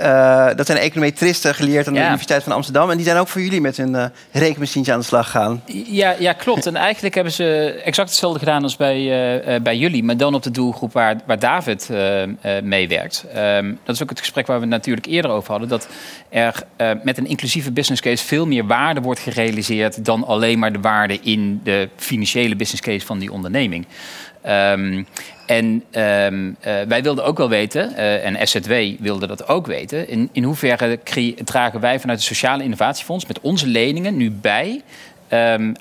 [0.00, 2.04] Uh, dat zijn econometristen geleerd aan de ja.
[2.04, 2.90] Universiteit van Amsterdam.
[2.90, 5.62] En die zijn ook voor jullie met hun uh, rekenmachientje aan de slag gegaan.
[5.86, 6.66] Ja, ja, klopt.
[6.66, 8.98] En eigenlijk hebben ze exact hetzelfde gedaan als bij,
[9.46, 10.04] uh, bij jullie.
[10.04, 11.90] Maar dan op de doelgroep waar, waar David
[12.62, 13.24] meewerkt.
[13.36, 15.68] Um, dat is ook het gesprek waar we natuurlijk eerder over hadden.
[15.68, 15.88] Dat
[16.28, 16.64] er
[17.02, 20.04] met een inclusieve business case veel meer waarde wordt gerealiseerd...
[20.04, 23.86] dan alleen maar de waarde in de financiële business case van die onderneming.
[24.48, 25.06] Um,
[25.46, 30.08] en um, uh, wij wilden ook wel weten, uh, en SZW wilde dat ook weten,
[30.08, 30.98] in, in hoeverre
[31.44, 34.82] dragen wij vanuit het Sociale Innovatiefonds met onze leningen nu bij
[35.32, 35.74] Um,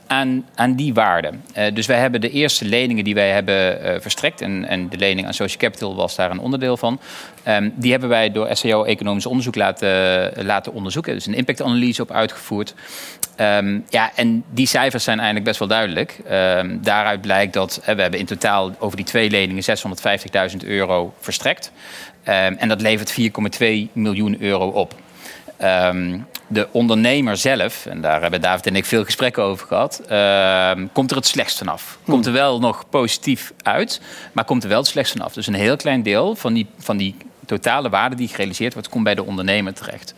[0.56, 1.32] aan, die waarde.
[1.58, 4.98] Uh, dus wij hebben de eerste leningen die wij hebben uh, verstrekt, en, en de
[4.98, 7.00] lening aan Social Capital was daar een onderdeel van,
[7.48, 11.14] um, die hebben wij door SEO Economisch Onderzoek laten, laten onderzoeken.
[11.14, 12.74] Dus een impactanalyse op uitgevoerd.
[13.41, 16.20] Um, ja, en die cijfers zijn eigenlijk best wel duidelijk.
[16.82, 19.64] daaruit blijkt dat we hebben in totaal over die twee leningen
[20.52, 21.72] 650.000 euro verstrekt.
[22.24, 23.16] en dat levert
[23.60, 24.96] 4,2 miljoen euro op.
[25.64, 30.86] Um, de ondernemer zelf, en daar hebben David en ik veel gesprekken over gehad, uh,
[30.93, 31.97] komt er het slechtst vanaf.
[32.06, 32.36] Komt hmm.
[32.36, 34.01] er wel nog positief uit,
[34.32, 35.34] maar komt er wel het slechtst vanaf.
[35.34, 39.03] Dus een heel klein deel van die, van die totale waarde die gerealiseerd wordt, komt
[39.03, 40.14] bij de ondernemer terecht.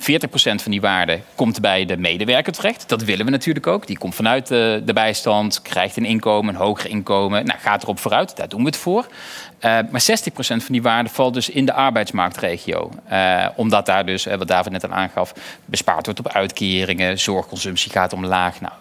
[0.00, 0.02] 40%
[0.34, 2.88] van die waarde komt bij de medewerker terecht.
[2.88, 3.86] Dat willen we natuurlijk ook.
[3.86, 7.44] Die komt vanuit de, de bijstand, krijgt een inkomen, een hoger inkomen.
[7.44, 9.06] Nou, gaat erop vooruit, daar doen we het voor.
[9.06, 12.90] Uh, maar 60% van die waarde valt dus in de arbeidsmarktregio.
[13.12, 15.32] Uh, omdat daar dus, wat David net al aangaf,
[15.64, 18.60] bespaard wordt op uitkeringen, zorgconsumptie gaat omlaag.
[18.60, 18.72] Nou,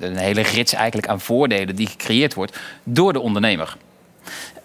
[0.00, 3.76] een hele rits eigenlijk aan voordelen die gecreëerd wordt door de ondernemer.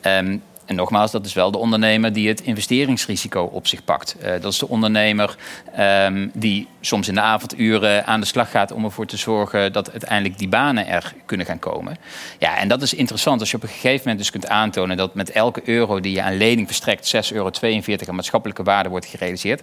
[0.01, 4.15] Um, En nogmaals, dat is wel de ondernemer die het investeringsrisico op zich pakt.
[4.19, 5.35] Uh, dat is de ondernemer
[5.79, 9.91] um, die soms in de avonduren aan de slag gaat om ervoor te zorgen dat
[9.91, 11.97] uiteindelijk die banen er kunnen gaan komen.
[12.39, 15.15] Ja, en dat is interessant als je op een gegeven moment dus kunt aantonen dat
[15.15, 17.51] met elke euro die je aan lening verstrekt, 6,42 euro
[18.07, 19.61] aan maatschappelijke waarde wordt gerealiseerd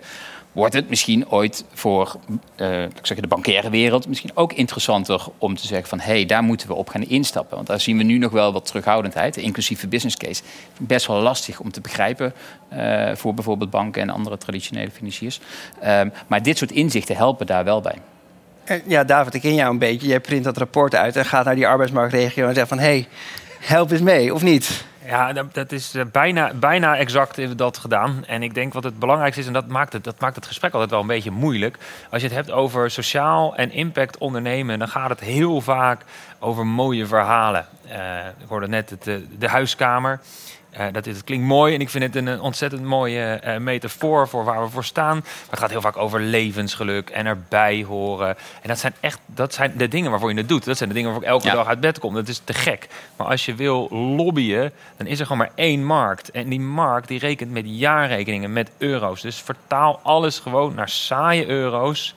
[0.52, 2.16] wordt het misschien ooit voor
[2.56, 6.68] uh, de bankaire wereld misschien ook interessanter om te zeggen van hé, hey, daar moeten
[6.68, 7.56] we op gaan instappen.
[7.56, 10.42] Want daar zien we nu nog wel wat terughoudendheid, de business case.
[10.78, 12.34] Best wel lastig om te begrijpen
[12.72, 15.40] uh, voor bijvoorbeeld banken en andere traditionele financiers.
[15.84, 17.98] Um, maar dit soort inzichten helpen daar wel bij.
[18.86, 20.08] Ja, David, ik ken jou een beetje.
[20.08, 23.08] Jij print dat rapport uit en gaat naar die arbeidsmarktregio en zegt van hé, hey,
[23.60, 24.84] help eens mee, of niet?
[25.06, 28.24] Ja, dat is eh, bijna, bijna exact dat gedaan.
[28.26, 30.72] En ik denk wat het belangrijkste is, en dat maakt het, dat maakt het gesprek
[30.72, 31.78] altijd wel een beetje moeilijk.
[32.10, 36.04] Als je het hebt over sociaal en impact ondernemen, dan gaat het heel vaak
[36.38, 37.66] over mooie verhalen.
[38.38, 40.20] Ik hoorde net het, de, de huiskamer.
[40.78, 44.44] Uh, dat, het klinkt mooi en ik vind het een, ontzettend mooie uh, metafoor voor
[44.44, 45.16] waar we voor staan.
[45.16, 48.28] Maar het gaat heel vaak over levensgeluk en erbij horen.
[48.62, 50.64] En dat zijn echt dat zijn de dingen waarvoor je het doet.
[50.64, 52.14] Dat zijn de dingen waarvoor ik elke dag uit bed kom.
[52.14, 52.88] Dat is te gek.
[53.16, 56.30] Maar als je wil lobbyen, dan is er gewoon maar één markt.
[56.30, 59.20] En die markt die rekent met jaarrekeningen, met euro's.
[59.20, 62.14] Dus vertaal alles gewoon naar saaie euro's.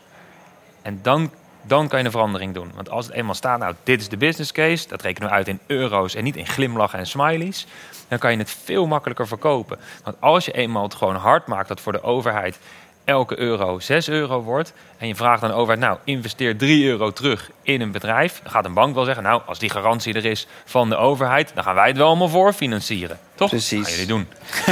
[0.82, 1.32] En dan
[1.68, 2.72] dan kan je een verandering doen.
[2.76, 5.48] Want als het eenmaal staat, nou, dit is de business case, dat rekenen we uit
[5.48, 7.68] in euro's en niet in glimlachen en smileys,
[8.08, 9.80] dan kan je het veel makkelijker verkopen.
[10.04, 12.60] Want als je eenmaal het gewoon hard maakt dat voor de overheid
[13.06, 14.74] elke euro 6 euro wordt.
[14.98, 18.40] En je vraagt aan de overheid, nou, investeer 3 euro terug in een bedrijf.
[18.44, 21.52] Dan gaat een bank wel zeggen, nou, als die garantie er is van de overheid,
[21.54, 23.20] dan gaan wij het wel allemaal voor financieren.
[23.36, 23.50] Toch?
[23.50, 23.82] Precies.
[23.84, 24.28] Gaan jullie doen.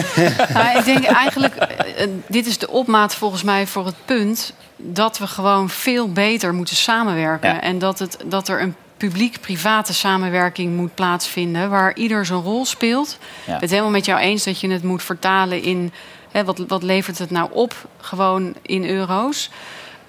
[0.53, 5.17] Maar ik denk eigenlijk, eh, dit is de opmaat volgens mij voor het punt dat
[5.17, 7.61] we gewoon veel beter moeten samenwerken.
[7.61, 13.17] En dat, het, dat er een publiek-private samenwerking moet plaatsvinden, waar ieder zijn rol speelt.
[13.45, 13.57] Ja.
[13.59, 15.93] Het helemaal met jou eens dat je het moet vertalen in
[16.33, 19.49] hè, wat, wat levert het nou op, gewoon in euro's.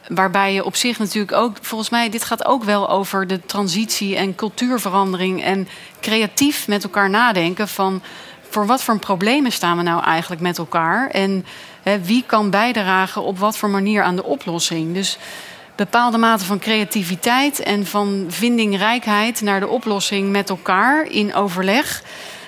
[0.09, 4.17] Waarbij je op zich natuurlijk ook, volgens mij, dit gaat ook wel over de transitie
[4.17, 5.69] en cultuurverandering en
[6.01, 8.03] creatief met elkaar nadenken van
[8.49, 11.47] voor wat voor problemen staan we nou eigenlijk met elkaar en
[11.83, 14.95] hè, wie kan bijdragen op wat voor manier aan de oplossing.
[14.95, 15.19] Dus
[15.77, 22.03] bepaalde mate van creativiteit en van vindingrijkheid naar de oplossing met elkaar in overleg.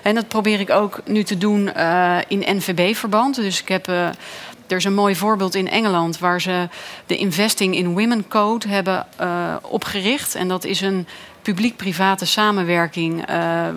[0.06, 3.34] En dat probeer ik ook nu te doen uh, in NVB-verband.
[3.34, 3.88] Dus ik heb.
[3.88, 4.08] Uh,
[4.66, 6.68] er is een mooi voorbeeld in Engeland waar ze
[7.06, 10.34] de Investing in Women Code hebben uh, opgericht.
[10.34, 11.06] En dat is een
[11.42, 13.26] publiek-private samenwerking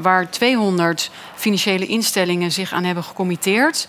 [0.01, 3.87] waar 200 financiële instellingen zich aan hebben gecommitteerd.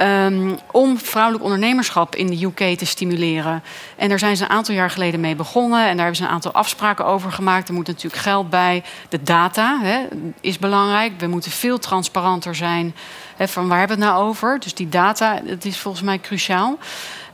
[0.00, 3.62] Um, om vrouwelijk ondernemerschap in de UK te stimuleren.
[3.96, 5.80] En daar zijn ze een aantal jaar geleden mee begonnen.
[5.80, 7.68] En daar hebben ze een aantal afspraken over gemaakt.
[7.68, 8.82] Er moet natuurlijk geld bij.
[9.08, 9.98] De data hè,
[10.40, 11.12] is belangrijk.
[11.18, 12.94] We moeten veel transparanter zijn.
[13.36, 14.60] Hè, van waar hebben we het nou over?
[14.60, 16.78] Dus die data, dat is volgens mij cruciaal.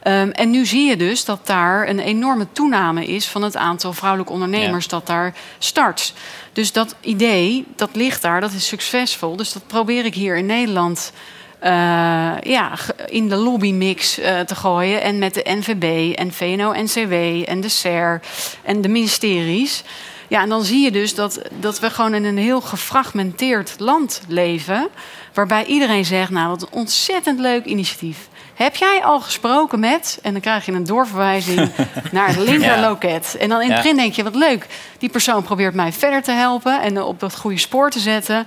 [0.06, 3.92] Um, en nu zie je dus dat daar een enorme toename is van het aantal
[3.92, 6.14] vrouwelijke ondernemers dat daar start.
[6.52, 9.36] Dus dat idee, dat ligt daar, dat is succesvol.
[9.36, 11.12] Dus dat probeer ik hier in Nederland
[12.42, 12.72] ja,
[13.06, 15.02] in de lobbymix uh, te gooien.
[15.02, 17.12] En met de NVB en VNO-NCW
[17.48, 18.20] en de SER
[18.62, 19.84] en de ministeries.
[20.28, 24.22] Ja, en dan zie je dus dat, dat we gewoon in een heel gefragmenteerd land
[24.28, 24.88] leven.
[25.34, 28.28] Waarbij iedereen zegt, nou wat een ontzettend leuk initiatief.
[28.54, 30.18] Heb jij al gesproken met?
[30.22, 31.70] En dan krijg je een doorverwijzing
[32.12, 33.36] naar het linkerloket.
[33.40, 34.66] En dan in het begin denk je, wat leuk.
[34.98, 38.46] Die persoon probeert mij verder te helpen en op dat goede spoor te zetten.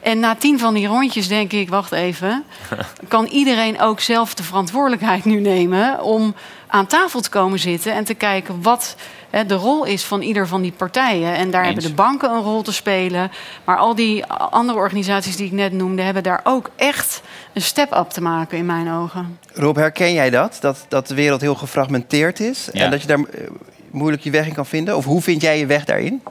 [0.00, 2.44] En na tien van die rondjes denk ik, wacht even.
[3.08, 6.34] Kan iedereen ook zelf de verantwoordelijkheid nu nemen om
[6.68, 8.96] aan tafel te komen zitten en te kijken wat
[9.46, 11.34] de rol is van ieder van die partijen.
[11.34, 13.30] En daar hebben de banken een rol te spelen.
[13.64, 18.10] Maar al die andere organisaties die ik net noemde, hebben daar ook echt een step-up
[18.10, 19.38] te maken in mijn ogen.
[19.52, 20.58] Rob, herken jij dat?
[20.60, 23.50] Dat, dat de wereld heel gefragmenteerd is en dat je daar eh,
[23.90, 24.96] moeilijk je weg in kan vinden?
[24.96, 26.22] Of hoe vind jij je weg daarin?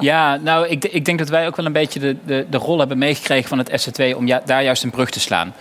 [0.00, 2.78] Ja, nou, ik, ik, denk dat wij ook wel een beetje de, de, de rol
[2.78, 5.54] hebben meegekregen van het SC2 om ja, daar juist een brug te slaan.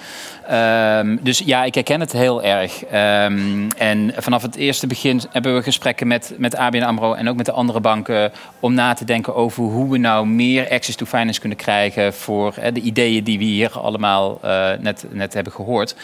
[0.51, 2.81] Um, dus ja, ik herken het heel erg.
[2.81, 7.35] Um, en vanaf het eerste begin hebben we gesprekken met, met ABN AMRO en ook
[7.35, 11.05] met de andere banken om na te denken over hoe we nou meer access to
[11.05, 15.95] finance kunnen krijgen voor de ideeën die we hier allemaal uh, net, net hebben gehoord.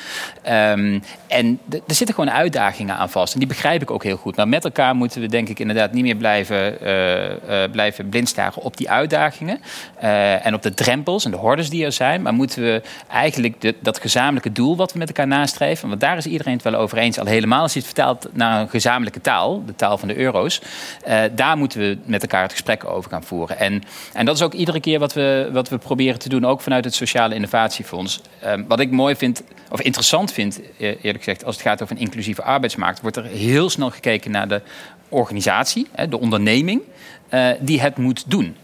[0.49, 4.35] Um, en er zitten gewoon uitdagingen aan vast en die begrijp ik ook heel goed.
[4.35, 7.35] Maar met elkaar moeten we denk ik inderdaad niet meer blijven, uh, uh,
[7.71, 9.61] blijven blindstaren op die uitdagingen
[10.43, 13.75] en op de drempels en de hordes die er zijn, maar moeten we eigenlijk de,
[13.79, 15.89] dat gezamenlijk gezamenlijke doel wat we met elkaar nastreven.
[15.89, 17.19] Want daar is iedereen het wel over eens.
[17.19, 20.61] Al helemaal als je het vertaalt naar een gezamenlijke taal, de taal van de euro's.
[21.07, 23.59] Uh, daar moeten we met elkaar het gesprek over gaan voeren.
[23.59, 26.61] En, en dat is ook iedere keer wat we, wat we proberen te doen, ook
[26.61, 28.21] vanuit het Sociale Innovatiefonds.
[28.43, 31.95] Uh, wat ik mooi vind, of interessant vind, e-, eerlijk gezegd, als het gaat over
[31.95, 34.61] een inclusieve arbeidsmarkt, wordt er heel snel gekeken naar de
[35.09, 36.81] organisatie, de onderneming,
[37.29, 38.55] uh, die het moet doen.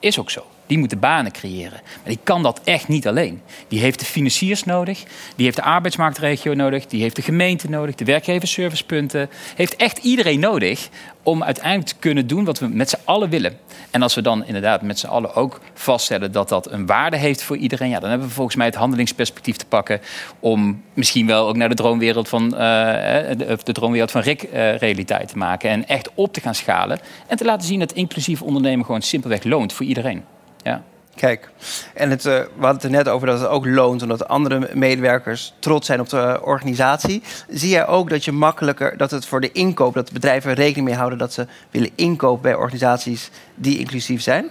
[0.00, 0.51] Is ook zo.
[0.72, 1.80] Die moet de banen creëren.
[1.82, 3.42] Maar die kan dat echt niet alleen.
[3.68, 5.02] Die heeft de financiers nodig,
[5.36, 9.30] die heeft de arbeidsmarktregio nodig, die heeft de gemeente nodig, de werkgeversservicepunten.
[9.56, 10.88] Heeft echt iedereen nodig
[11.22, 13.58] om uiteindelijk te kunnen doen wat we met z'n allen willen.
[13.90, 17.42] En als we dan inderdaad met z'n allen ook vaststellen dat dat een waarde heeft
[17.42, 20.00] voor iedereen, ja, dan hebben we volgens mij het handelingsperspectief te pakken
[20.40, 24.76] om misschien wel ook naar de droomwereld van, uh, de, de, droomwereld van Rick uh,
[24.76, 25.70] realiteit te maken.
[25.70, 29.44] En echt op te gaan schalen en te laten zien dat inclusief ondernemen gewoon simpelweg
[29.44, 30.24] loont voor iedereen.
[30.62, 30.82] Ja.
[31.14, 31.50] Kijk,
[31.94, 34.02] en het, uh, we hadden het er net over dat het ook loont...
[34.02, 37.22] omdat andere medewerkers trots zijn op de organisatie.
[37.48, 39.94] Zie jij ook dat je makkelijker, dat het voor de inkoop...
[39.94, 42.42] dat bedrijven rekening mee houden dat ze willen inkopen...
[42.42, 44.50] bij organisaties die inclusief zijn?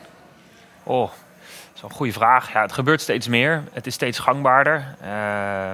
[0.84, 2.54] Oh, dat is een goede vraag.
[2.54, 3.64] Ja, het gebeurt steeds meer.
[3.72, 4.96] Het is steeds gangbaarder.
[5.04, 5.74] Uh,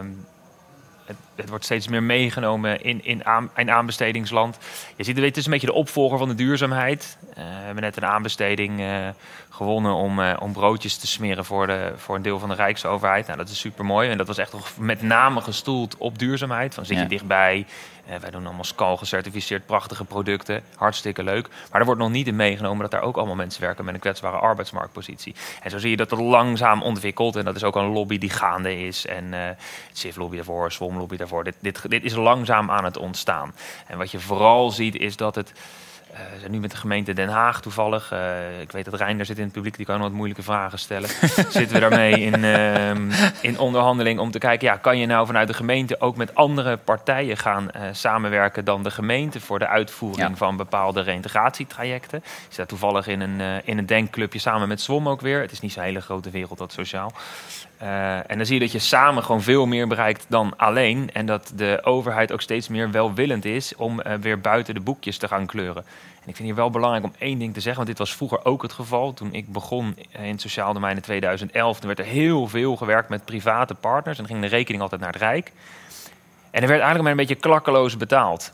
[1.06, 4.58] het, het, wordt steeds meer meegenomen in, in, aan, in aanbestedingsland.
[4.96, 7.18] Je ziet, het is een beetje de opvolger van de duurzaamheid.
[7.30, 9.08] Uh, we hebben net een aanbesteding uh,
[9.58, 13.26] gewonnen om, uh, om broodjes te smeren voor, de, voor een deel van de Rijksoverheid.
[13.26, 14.10] Nou, dat is super mooi.
[14.10, 16.74] En dat was echt met name gestoeld op duurzaamheid.
[16.74, 17.66] Van zit je dichtbij,
[18.10, 20.64] uh, wij doen allemaal SCAL gecertificeerd prachtige producten.
[20.76, 21.49] Hartstikke leuk.
[21.72, 23.99] Maar er wordt nog niet in meegenomen dat daar ook allemaal mensen werken met een
[23.99, 25.36] kwetsbare arbeidsmarktpositie.
[25.62, 27.36] En zo zie je dat het langzaam ontwikkelt.
[27.36, 29.05] En dat is ook een lobby die gaande is.
[29.05, 29.39] En uh,
[29.91, 31.43] CIF lobby daarvoor, SWOM lobby daarvoor.
[31.43, 33.53] Dit, dit, dit is langzaam aan het ontstaan.
[33.88, 35.53] En wat je vooral ziet is dat het
[36.12, 38.14] uh, we zijn nu met de gemeente Den Haag toevallig.
[38.14, 40.80] Uh, ik weet dat Rijn daar zit in het publiek, die kan wat moeilijke vragen
[40.80, 41.10] stellen.
[41.49, 42.91] Zitten we daarmee in, uh,
[43.41, 46.78] in onderhandeling om te kijken, ja, kan je nou vanuit de gemeente ook met andere
[46.78, 50.36] partijen gaan uh, samenwerken dan de gemeente voor de uitvoering ja.
[50.36, 52.18] van bepaalde reïntegratietrajecten?
[52.18, 55.41] Ik zit toevallig in een, in een denkclubje samen met SWOM ook weer.
[55.41, 57.14] Het is niet zo'n hele grote wereld, dat sociaal.
[57.82, 61.10] Uh, en dan zie je dat je samen gewoon veel meer bereikt dan alleen.
[61.14, 65.18] En dat de overheid ook steeds meer welwillend is om uh, weer buiten de boekjes
[65.18, 65.86] te gaan kleuren.
[66.24, 68.46] En ik vind hier wel belangrijk om één ding te zeggen, want dit was vroeger
[68.46, 69.14] ook het geval.
[69.14, 73.10] Toen ik begon in het sociaal domein in 2011, toen werd er heel veel gewerkt
[73.10, 74.18] met private partners.
[74.18, 75.52] En dan ging de rekening altijd naar het Rijk.
[76.52, 78.54] En er werd eigenlijk maar een beetje klakkeloos betaald.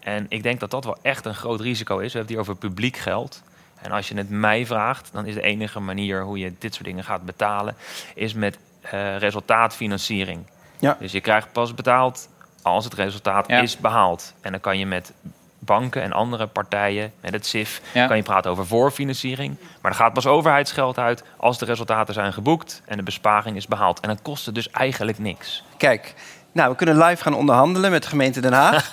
[0.00, 2.12] En ik denk dat dat wel echt een groot risico is.
[2.12, 3.42] We hebben het hier over publiek geld.
[3.82, 6.86] En als je het mij vraagt, dan is de enige manier hoe je dit soort
[6.86, 7.76] dingen gaat betalen,
[8.14, 10.46] is met uh, resultaatfinanciering.
[10.78, 10.96] Ja.
[11.00, 12.28] Dus je krijgt pas betaald
[12.62, 13.60] als het resultaat ja.
[13.60, 14.34] is behaald.
[14.40, 15.12] En dan kan je met
[15.58, 18.06] banken en andere partijen, met het CIF, ja.
[18.06, 19.56] kan je praten over voorfinanciering.
[19.80, 23.66] Maar er gaat pas overheidsgeld uit als de resultaten zijn geboekt en de besparing is
[23.66, 24.00] behaald.
[24.00, 25.64] En dan kost het dus eigenlijk niks.
[25.76, 26.14] Kijk,
[26.52, 28.92] nou, we kunnen live gaan onderhandelen met de gemeente Den Haag.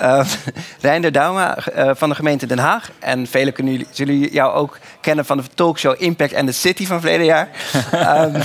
[0.00, 0.26] uh,
[0.80, 2.90] Reinder Dauma uh, van de gemeente Den Haag.
[2.98, 6.86] En velen kunnen jullie, zullen jou ook kennen van de talkshow Impact and the City
[6.86, 7.48] van verleden jaar.
[8.34, 8.42] um,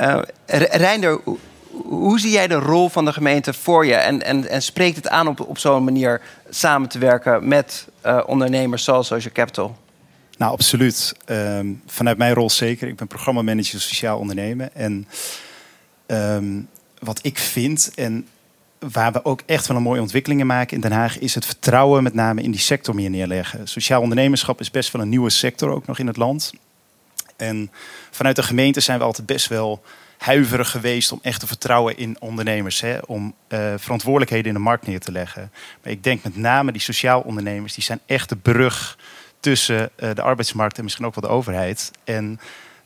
[0.00, 0.18] uh,
[0.70, 1.38] Reinder, hoe,
[1.84, 3.94] hoe zie jij de rol van de gemeente voor je?
[3.94, 6.20] En, en, en spreekt het aan op, op zo'n manier
[6.50, 7.88] samen te werken met
[8.26, 9.76] ondernemers zoals Social Capital?
[10.40, 11.14] Nou, absoluut.
[11.26, 12.88] Um, vanuit mijn rol zeker.
[12.88, 14.74] Ik ben programmamanager sociaal ondernemen.
[14.74, 15.06] En
[16.06, 16.68] um,
[17.00, 18.26] wat ik vind en
[18.78, 22.02] waar we ook echt wel een mooie ontwikkelingen maken in Den Haag, is het vertrouwen
[22.02, 23.68] met name in die sector meer neerleggen.
[23.68, 26.52] Sociaal ondernemerschap is best wel een nieuwe sector ook nog in het land.
[27.36, 27.70] En
[28.10, 29.82] vanuit de gemeente zijn we altijd best wel
[30.18, 32.80] huiverig geweest om echt te vertrouwen in ondernemers.
[32.80, 32.98] Hè?
[33.06, 35.50] Om uh, verantwoordelijkheden in de markt neer te leggen.
[35.82, 38.98] Maar ik denk met name die sociaal ondernemers, die zijn echt de brug
[39.40, 41.90] tussen uh, de arbeidsmarkt en misschien ook wel de overheid.
[42.04, 42.40] En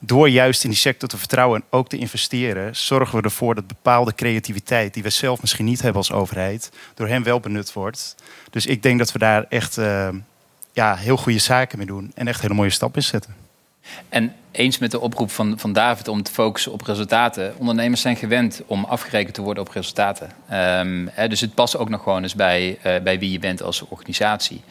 [0.07, 3.67] door juist in die sector te vertrouwen en ook te investeren, zorgen we ervoor dat
[3.67, 8.15] bepaalde creativiteit die we zelf misschien niet hebben als overheid, door hen wel benut wordt.
[8.51, 10.09] Dus ik denk dat we daar echt uh,
[10.73, 13.44] ja, heel goede zaken mee doen en echt hele mooie stappen in zetten.
[14.09, 17.55] En eens met de oproep van, van David om te focussen op resultaten.
[17.59, 20.31] Ondernemers zijn gewend om afgerekend te worden op resultaten.
[20.53, 23.63] Um, hè, dus het past ook nog gewoon eens bij, uh, bij wie je bent
[23.63, 24.63] als organisatie.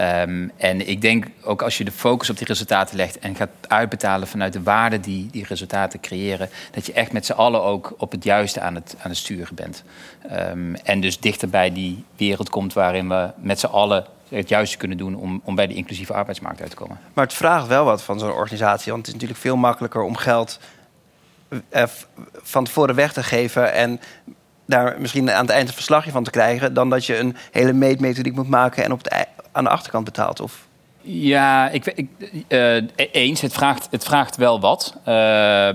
[0.00, 3.50] Um, en ik denk ook als je de focus op die resultaten legt en gaat
[3.68, 7.94] uitbetalen vanuit de waarde die die resultaten creëren, dat je echt met z'n allen ook
[7.98, 9.82] op het juiste aan het, aan het sturen bent.
[10.32, 14.76] Um, en dus dichter bij die wereld komt waarin we met z'n allen het juiste
[14.76, 16.98] kunnen doen om, om bij de inclusieve arbeidsmarkt uit te komen.
[17.12, 18.92] Maar het vraagt wel wat van zo'n organisatie.
[18.92, 20.60] Want het is natuurlijk veel makkelijker om geld
[21.68, 21.84] eh,
[22.42, 24.00] van tevoren weg te geven en
[24.66, 27.72] daar misschien aan het eind een verslagje van te krijgen, dan dat je een hele
[27.72, 30.40] meetmethodiek moet maken en op het, aan de achterkant betaalt.
[30.40, 30.67] Of
[31.10, 32.08] Ja, ik, ik,
[32.48, 32.82] uh,
[33.12, 33.40] eens.
[33.40, 34.94] Het vraagt, het vraagt wel wat.
[35.00, 35.04] Uh,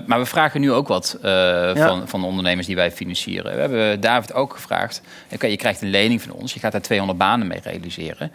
[0.06, 1.32] maar we vragen nu ook wat uh,
[1.76, 1.88] ja.
[1.88, 3.56] van, van de ondernemers die wij financieren.
[3.56, 5.02] We hebben David ook gevraagd.
[5.34, 6.54] Okay, je krijgt een lening van ons.
[6.54, 8.32] Je gaat daar 200 banen mee realiseren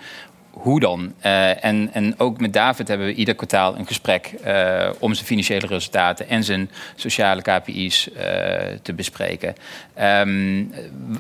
[0.59, 1.13] hoe dan?
[1.25, 5.27] Uh, en, en ook met David hebben we ieder kwartaal een gesprek uh, om zijn
[5.27, 8.23] financiële resultaten en zijn sociale KPI's uh,
[8.83, 9.55] te bespreken.
[10.01, 10.73] Um,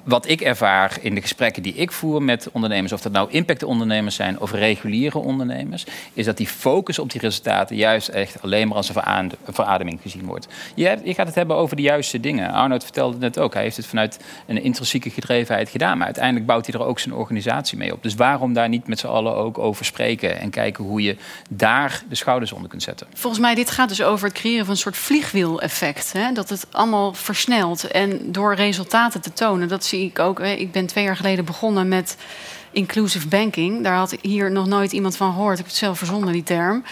[0.04, 4.14] wat ik ervaar in de gesprekken die ik voer met ondernemers, of dat nou impactondernemers
[4.14, 8.76] zijn of reguliere ondernemers, is dat die focus op die resultaten juist echt alleen maar
[8.76, 10.48] als een verademing gezien wordt.
[10.74, 12.50] Je, hebt, je gaat het hebben over de juiste dingen.
[12.50, 13.54] Arnoud vertelde het net ook.
[13.54, 17.14] Hij heeft het vanuit een intrinsieke gedrevenheid gedaan, maar uiteindelijk bouwt hij er ook zijn
[17.14, 18.02] organisatie mee op.
[18.02, 21.16] Dus waarom daar niet met z'n allen ook over spreken en kijken hoe je
[21.50, 23.06] daar de schouders onder kunt zetten.
[23.14, 26.12] Volgens mij, dit gaat dus over het creëren van een soort vliegwiel-effect.
[26.34, 29.68] Dat het allemaal versnelt en door resultaten te tonen.
[29.68, 30.40] Dat zie ik ook.
[30.40, 32.16] Ik ben twee jaar geleden begonnen met
[32.70, 33.82] inclusive banking.
[33.82, 35.52] Daar had hier nog nooit iemand van gehoord.
[35.52, 36.84] Ik heb het zelf verzonnen, die term.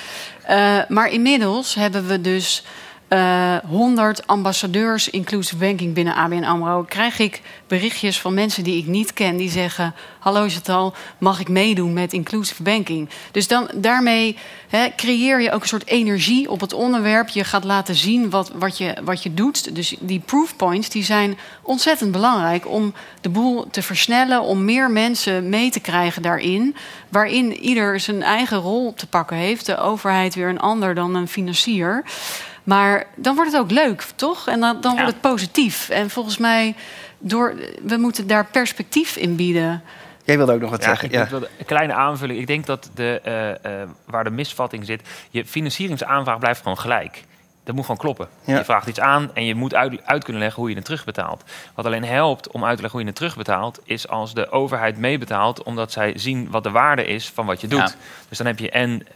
[0.51, 2.65] Uh, maar inmiddels hebben we dus
[3.09, 6.83] uh, eh, 100 ambassadeurs inclusive banking binnen ABN AMRO...
[6.89, 9.37] krijg ik berichtjes van mensen die ik niet ken...
[9.37, 13.09] die zeggen, hallo Chantal, mag ik meedoen met inclusive banking?
[13.31, 14.37] Dus dan, daarmee
[14.97, 17.29] creëer je ook een soort energie op het onderwerp.
[17.29, 19.75] Je gaat laten zien wat, wat, je, wat je doet.
[19.75, 22.69] Dus die proof points die zijn ontzettend belangrijk...
[22.69, 26.77] om de boel te versnellen, om meer mensen mee te krijgen daarin...
[27.09, 29.67] waarin ieder zijn eigen rol te pakken heeft.
[29.67, 32.05] De overheid weer een ander dan een financier...
[32.67, 34.49] Maar dan wordt het ook leuk, toch?
[34.49, 35.89] En dan, dan wordt het positief.
[35.89, 36.75] En volgens mij,
[37.19, 39.83] door, we moeten daar perspectief in bieden.
[40.25, 41.11] Jij wilde ook nog wat zeggen.
[41.11, 41.29] ja.
[41.29, 42.39] wilde een kleine aanvulling.
[42.39, 47.23] Ik denk dat de, uh, uh, waar de misvatting zit, je financieringsaanvraag blijft gewoon gelijk
[47.67, 48.29] dat moet gewoon kloppen.
[48.45, 51.45] Je vraagt iets aan en je moet uit, uit, kunnen leggen hoe je het terugbetaalt.
[51.75, 54.99] Wat alleen helpt om uit te leggen hoe je het terugbetaalt, is als de overheid
[54.99, 57.97] meebetaalt, omdat zij zien wat de waarde is van wat je doet.
[58.29, 59.07] Dus dan heb je en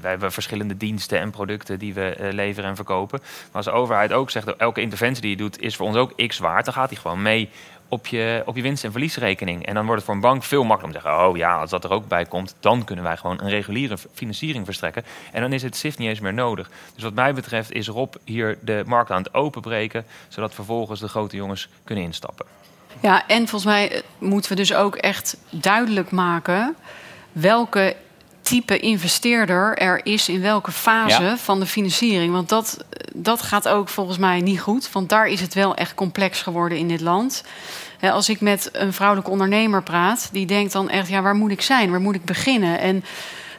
[0.00, 3.18] wij, hebben verschillende diensten en producten die we uh, leveren en verkopen.
[3.20, 6.26] Maar als de overheid ook zegt, elke interventie die je doet is voor ons ook
[6.26, 7.50] x waard, dan gaat die gewoon mee
[7.88, 9.66] op je, op je winst- en verliesrekening.
[9.66, 11.70] En dan wordt het voor een bank veel makkelijker om te zeggen: Oh ja, als
[11.70, 15.04] dat er ook bij komt, dan kunnen wij gewoon een reguliere financiering verstrekken.
[15.32, 16.70] En dan is het SIF niet eens meer nodig.
[16.94, 21.08] Dus wat mij betreft is Rob hier de markt aan het openbreken, zodat vervolgens de
[21.08, 22.46] grote jongens kunnen instappen.
[23.00, 26.76] Ja, en volgens mij eh, moeten we dus ook echt duidelijk maken
[27.32, 27.96] welke
[28.44, 32.32] type investeerder er is in welke fase van de financiering.
[32.32, 34.92] Want dat, dat gaat ook volgens mij niet goed.
[34.92, 37.44] Want daar is het wel echt complex geworden in dit land.
[38.00, 41.62] als ik met een vrouwelijke ondernemer praat, die denkt dan echt: ja, waar moet ik
[41.62, 41.90] zijn?
[41.90, 42.78] Waar moet ik beginnen?
[42.78, 43.04] En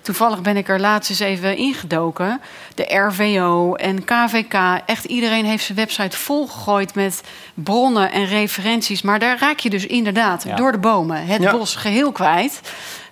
[0.02, 2.42] toevallig ben ik er laatst eens even ingedoken.
[2.76, 7.24] De RVO en KVK, echt iedereen heeft zijn website volgegooid met
[7.54, 9.02] bronnen en referenties.
[9.02, 12.62] Maar daar raak je dus inderdaad door de bomen het bos geheel kwijt.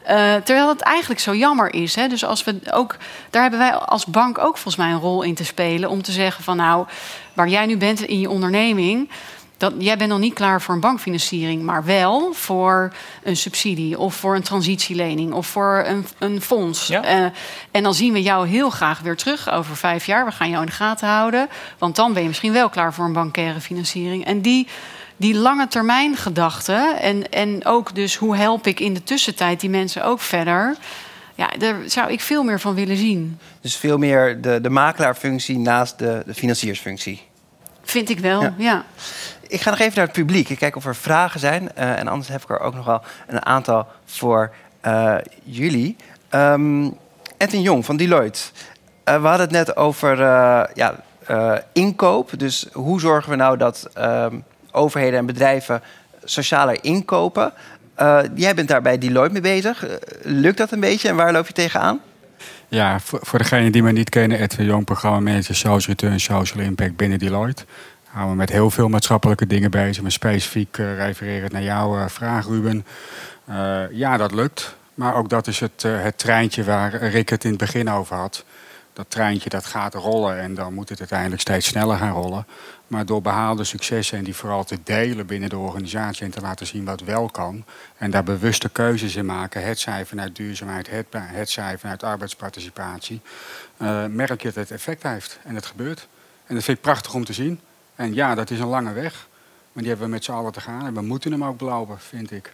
[0.09, 1.95] Uh, terwijl het eigenlijk zo jammer is.
[1.95, 2.07] Hè?
[2.07, 2.97] Dus als we ook,
[3.29, 5.89] daar hebben wij als bank ook volgens mij een rol in te spelen.
[5.89, 6.87] Om te zeggen van nou,
[7.33, 9.09] waar jij nu bent in je onderneming.
[9.57, 12.93] Dat, jij bent nog niet klaar voor een bankfinanciering, maar wel voor
[13.23, 16.87] een subsidie of voor een transitielening of voor een, een fonds.
[16.87, 17.03] Ja.
[17.03, 17.29] Uh,
[17.71, 20.25] en dan zien we jou heel graag weer terug over vijf jaar.
[20.25, 23.05] We gaan jou in de gaten houden, want dan ben je misschien wel klaar voor
[23.05, 24.25] een bankaire financiering.
[24.25, 24.67] En die
[25.23, 29.69] die lange termijn gedachte en, en ook dus hoe help ik in de tussentijd die
[29.69, 30.75] mensen ook verder.
[31.35, 33.39] Ja, daar zou ik veel meer van willen zien.
[33.61, 37.21] Dus veel meer de, de makelaarfunctie naast de, de financiersfunctie.
[37.83, 38.85] Vind ik wel, ja.
[39.47, 40.49] Ik ga nog even naar het publiek.
[40.49, 41.69] Ik kijk of er vragen zijn.
[41.77, 44.51] Uh, en anders heb ik er ook nog wel een aantal voor
[44.85, 45.95] uh, jullie.
[46.29, 46.97] Um,
[47.37, 48.41] Edwin Jong van Deloitte.
[49.09, 50.17] Uh, we hadden het net over
[50.73, 51.03] ja,
[51.73, 52.31] inkoop.
[52.37, 54.43] Dus hoe zorgen we nou dat um,
[54.73, 55.81] overheden en bedrijven
[56.23, 57.53] sociale inkopen.
[58.01, 59.85] Uh, jij bent daar bij Deloitte mee bezig.
[59.85, 62.01] Uh, lukt dat een beetje en waar loop je tegenaan?
[62.67, 66.95] Ja, voor, degenen die me niet kennen, Edwin Jong, programma manager Social Return, Social Impact
[66.95, 67.65] binnen Deloitte.
[68.07, 72.47] Houden we met heel veel maatschappelijke dingen bezig, maar specifiek uh, refererend naar jouw vraag,
[72.47, 72.85] Ruben.
[73.91, 74.75] ja, dat lukt.
[74.93, 78.45] Maar ook dat is het, het treintje waar Rick het in het begin over had
[78.93, 82.45] dat treintje dat gaat rollen en dan moet het uiteindelijk steeds sneller gaan rollen.
[82.87, 86.65] Maar door behaalde successen en die vooral te delen binnen de organisatie en te laten
[86.65, 87.65] zien wat wel kan.
[87.97, 93.21] En daar bewuste keuzes in maken, het zij vanuit duurzaamheid, het, het zij vanuit arbeidsparticipatie.
[93.77, 96.07] Uh, merk je dat het effect heeft en het gebeurt.
[96.45, 97.59] En dat vind ik prachtig om te zien.
[97.95, 99.27] En ja, dat is een lange weg.
[99.71, 101.99] Maar die hebben we met z'n allen te gaan en we moeten hem ook belopen,
[101.99, 102.53] vind ik.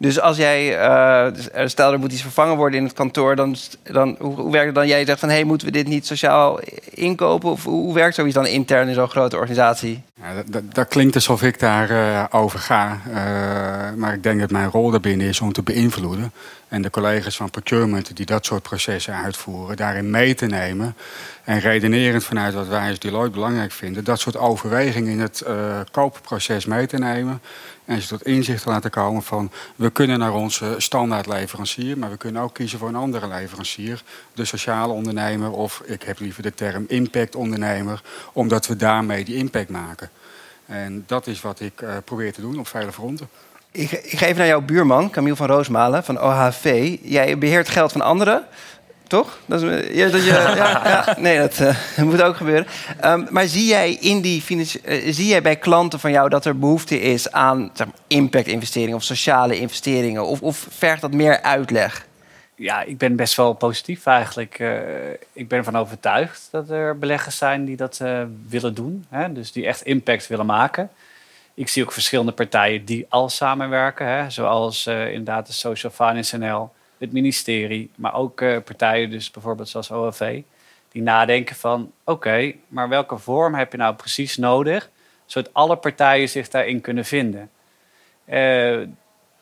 [0.00, 1.26] Dus als jij, uh,
[1.66, 4.86] stel er moet iets vervangen worden in het kantoor, dan, dan hoe, werkt het dan?
[4.86, 6.60] Jij zegt van, hé, hey, moeten we dit niet sociaal
[6.90, 7.50] inkopen?
[7.50, 10.02] Of hoe werkt zoiets dan intern in zo'n grote organisatie?
[10.14, 13.00] Ja, dat, dat, klinkt alsof ik daarover uh, over ga.
[13.08, 13.14] Uh,
[13.96, 16.32] maar ik denk dat mijn rol daarbinnen is om te beïnvloeden.
[16.68, 20.96] En de collega's van procurement die dat soort processen uitvoeren, daarin mee te nemen.
[21.44, 25.44] En redenerend vanuit wat wij als Deloitte belangrijk vinden, dat soort overwegingen in het
[25.90, 27.40] koopproces mee te nemen.
[27.90, 32.16] En ze tot inzicht te laten komen van we kunnen naar onze standaardleverancier, maar we
[32.16, 34.02] kunnen ook kiezen voor een andere leverancier.
[34.32, 39.68] De sociale ondernemer of ik heb liever de term impactondernemer, omdat we daarmee die impact
[39.68, 40.10] maken.
[40.66, 43.28] En dat is wat ik uh, probeer te doen op vele fronten.
[43.70, 46.96] Ik, ik ga even naar jouw buurman, Camille van Roosmalen van OHV.
[47.02, 48.44] Jij beheert geld van anderen.
[49.10, 49.38] Toch?
[49.46, 52.66] Dat is, ja, dat je, ja, ja, nee, dat uh, moet ook gebeuren.
[53.04, 56.58] Um, maar zie jij, in die uh, zie jij bij klanten van jou dat er
[56.58, 60.26] behoefte is aan zeg impact-investeringen of sociale investeringen?
[60.26, 62.06] Of, of vergt dat meer uitleg?
[62.54, 64.58] Ja, ik ben best wel positief eigenlijk.
[64.58, 64.78] Uh,
[65.32, 68.00] ik ben ervan overtuigd dat er beleggers zijn die dat
[68.48, 69.06] willen doen.
[69.08, 69.32] Hè?
[69.32, 70.90] Dus die echt impact willen maken.
[71.54, 74.06] Ik zie ook verschillende partijen die al samenwerken.
[74.06, 74.30] Hè?
[74.30, 76.70] Zoals inderdaad de Social Finance NL
[77.00, 80.42] het ministerie, maar ook uh, partijen, dus bijvoorbeeld zoals OLV,
[80.92, 84.90] die nadenken van oké, maar welke vorm heb je nou precies nodig,
[85.26, 87.50] zodat alle partijen zich daarin kunnen vinden.
[88.28, 88.80] Uh,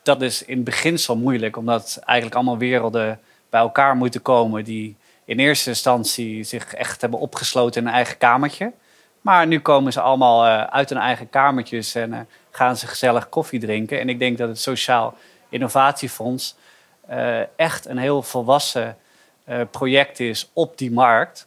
[0.02, 5.38] dat is in beginsel moeilijk, omdat eigenlijk allemaal werelden bij elkaar moeten komen die in
[5.38, 8.72] eerste instantie zich echt hebben opgesloten in een eigen kamertje.
[9.20, 13.60] Maar nu komen ze allemaal uh, uit hun eigen kamertjes en gaan ze gezellig koffie
[13.60, 14.00] drinken.
[14.00, 15.14] En ik denk dat het Sociaal
[15.48, 16.56] Innovatiefonds
[17.10, 18.96] uh, echt een heel volwassen
[19.48, 21.46] uh, project is op die markt.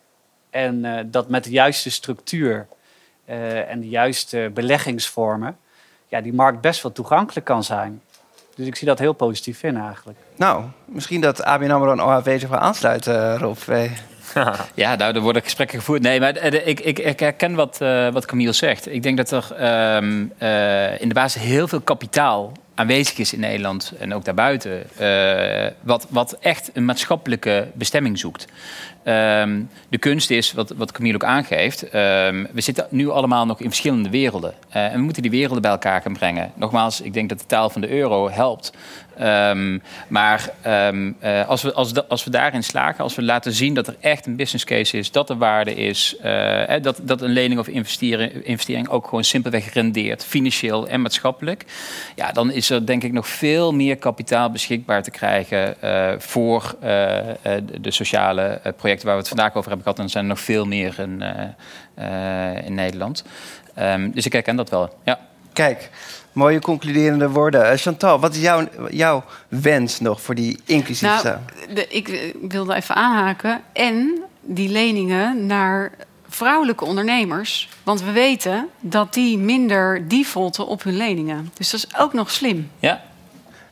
[0.50, 2.68] En uh, dat met de juiste structuur
[3.68, 5.58] en de juiste beleggingsvormen,
[6.08, 8.02] ja, die markt best wel toegankelijk kan zijn.
[8.56, 10.20] Dus ik zie dat heel positief in eigenlijk.
[10.36, 13.58] Nou, misschien dat ABN AMRO en OHV zich wel aansluiten, Rob.
[14.74, 16.02] Ja, nou, er worden gesprekken gevoerd.
[16.02, 18.94] Nee, maar ik, ik, ik herken wat, uh, wat Camille zegt.
[18.94, 23.40] Ik denk dat er um, uh, in de basis heel veel kapitaal aanwezig is in
[23.40, 28.48] Nederland en ook daarbuiten, uh, wat, wat echt een maatschappelijke bestemming zoekt.
[29.06, 33.60] Um, de kunst is, wat, wat Camille ook aangeeft, um, we zitten nu allemaal nog
[33.60, 34.54] in verschillende werelden.
[34.70, 36.52] Uh, en we moeten die werelden bij elkaar gaan brengen.
[36.56, 38.72] Nogmaals, ik denk dat de taal van de euro helpt.
[39.24, 43.74] Um, maar um, uh, als, we, als, als we daarin slagen, als we laten zien
[43.74, 47.30] dat er echt een business case is, dat er waarde is, uh, dat, dat een
[47.30, 51.66] lening of investering, investering ook gewoon simpelweg rendeert, financieel en maatschappelijk,
[52.16, 55.76] ja, dan is er denk ik nog veel meer kapitaal beschikbaar te krijgen
[56.22, 56.76] voor
[57.82, 59.98] de sociale projecten waar we het vandaag over hebben gehad.
[59.98, 61.24] En er zijn er nog veel meer in,
[62.66, 63.24] in Nederland.
[63.80, 64.98] Um, dus ik herken dat wel.
[65.04, 65.20] Ja.
[65.54, 65.90] Kijk.
[66.32, 67.72] Mooie concluderende woorden.
[67.72, 71.38] Uh, Chantal, wat is jouw, jouw wens nog voor die inclusieve nou,
[71.74, 73.62] de, Ik wilde even aanhaken.
[73.74, 75.92] En die leningen naar
[76.30, 77.70] vrouwelijke ondernemers.
[77.84, 81.52] Want we weten dat die minder defaulten op hun leningen.
[81.54, 82.72] Dus dat is ook nog slim.
[82.80, 83.02] Ja.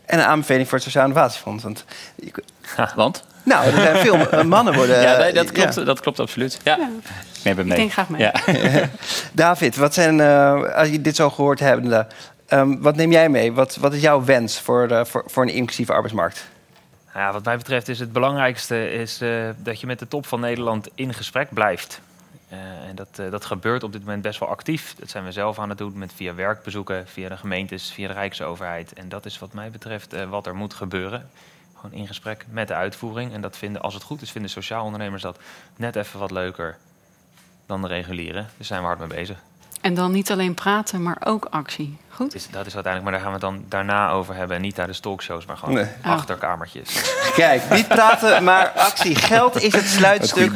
[0.06, 1.64] En een aanbeveling voor het Sociaal Innovatiefonds.
[1.64, 1.86] Want,
[2.96, 3.24] want?
[3.44, 5.02] Nou, er zijn veel mannen worden...
[5.02, 5.84] Ja, nee, dat, klopt, ja.
[5.84, 6.60] dat klopt absoluut.
[6.64, 6.78] Ja.
[6.78, 6.90] ja.
[7.52, 7.78] Ik mee.
[7.78, 8.22] denk graag mee.
[8.22, 8.34] Ja.
[9.32, 12.06] David, wat zijn, uh, als je dit zo gehoord hebt...
[12.54, 13.54] Um, wat neem jij mee?
[13.54, 16.50] Wat, wat is jouw wens voor, uh, voor, voor een inclusieve arbeidsmarkt?
[17.14, 20.40] Ja, wat mij betreft is het belangrijkste is, uh, dat je met de top van
[20.40, 22.02] Nederland in gesprek blijft.
[22.52, 24.96] Uh, en dat, dat gebeurt op dit moment best wel actief.
[25.00, 28.14] Dat zijn we zelf aan het doen met via werkbezoeken, via de gemeentes, via de
[28.14, 28.94] Rijksoverheid.
[28.94, 31.30] En dat is wat mij betreft wat er moet gebeuren.
[31.76, 33.34] Gewoon in gesprek met de uitvoering.
[33.34, 35.40] En dat vinden, als het goed is, vinden sociaal ondernemers dat
[35.76, 36.78] net even wat leuker
[37.66, 38.34] dan de reguliere.
[38.34, 39.38] Daar zijn we hard mee bezig.
[39.82, 41.98] En dan niet alleen praten, maar ook actie.
[42.20, 42.36] Goed?
[42.36, 44.56] Is, dat is uiteindelijk, maar daar gaan we het dan daarna over hebben.
[44.56, 45.86] En niet tijdens talkshows, maar gewoon nee.
[46.02, 47.14] achterkamertjes.
[47.36, 49.16] Kijk, niet praten, maar actie.
[49.16, 50.52] Geld is het sluitstuk.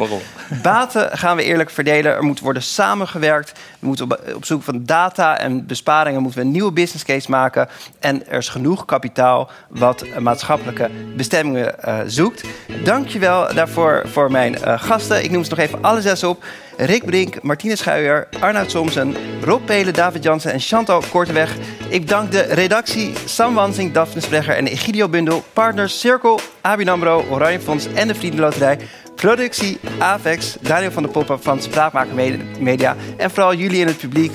[0.61, 2.11] Baten gaan we eerlijk verdelen.
[2.13, 3.59] Er moet worden samengewerkt.
[3.79, 7.29] We moeten op, op zoek van data en besparingen moeten we een nieuwe business case
[7.29, 7.69] maken.
[7.99, 12.43] En er is genoeg kapitaal wat maatschappelijke bestemmingen uh, zoekt.
[12.83, 15.23] Dankjewel daarvoor voor mijn uh, gasten.
[15.23, 16.43] Ik noem ze nog even alle zes op.
[16.77, 21.52] Rick Brink, Martine Schuijer, Arnoud Somsen, Rob Pelen, David Jansen en Chantal Korteweg.
[21.89, 25.43] Ik dank de redactie Sam Wansing, Daphne Sprecher en Egidio Bundel.
[25.53, 28.77] Partners Cirkel, ABN AMRO, Oranje Fonds en de Vriendenloterij.
[29.15, 32.15] Productie Avex, Daniel van der Poppen van Spraakmaker
[32.59, 32.95] Media.
[33.17, 34.31] En vooral jullie in het publiek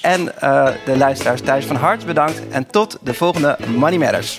[0.00, 2.42] en uh, de luisteraars thuis van harte bedankt.
[2.50, 4.38] En tot de volgende Money Matters.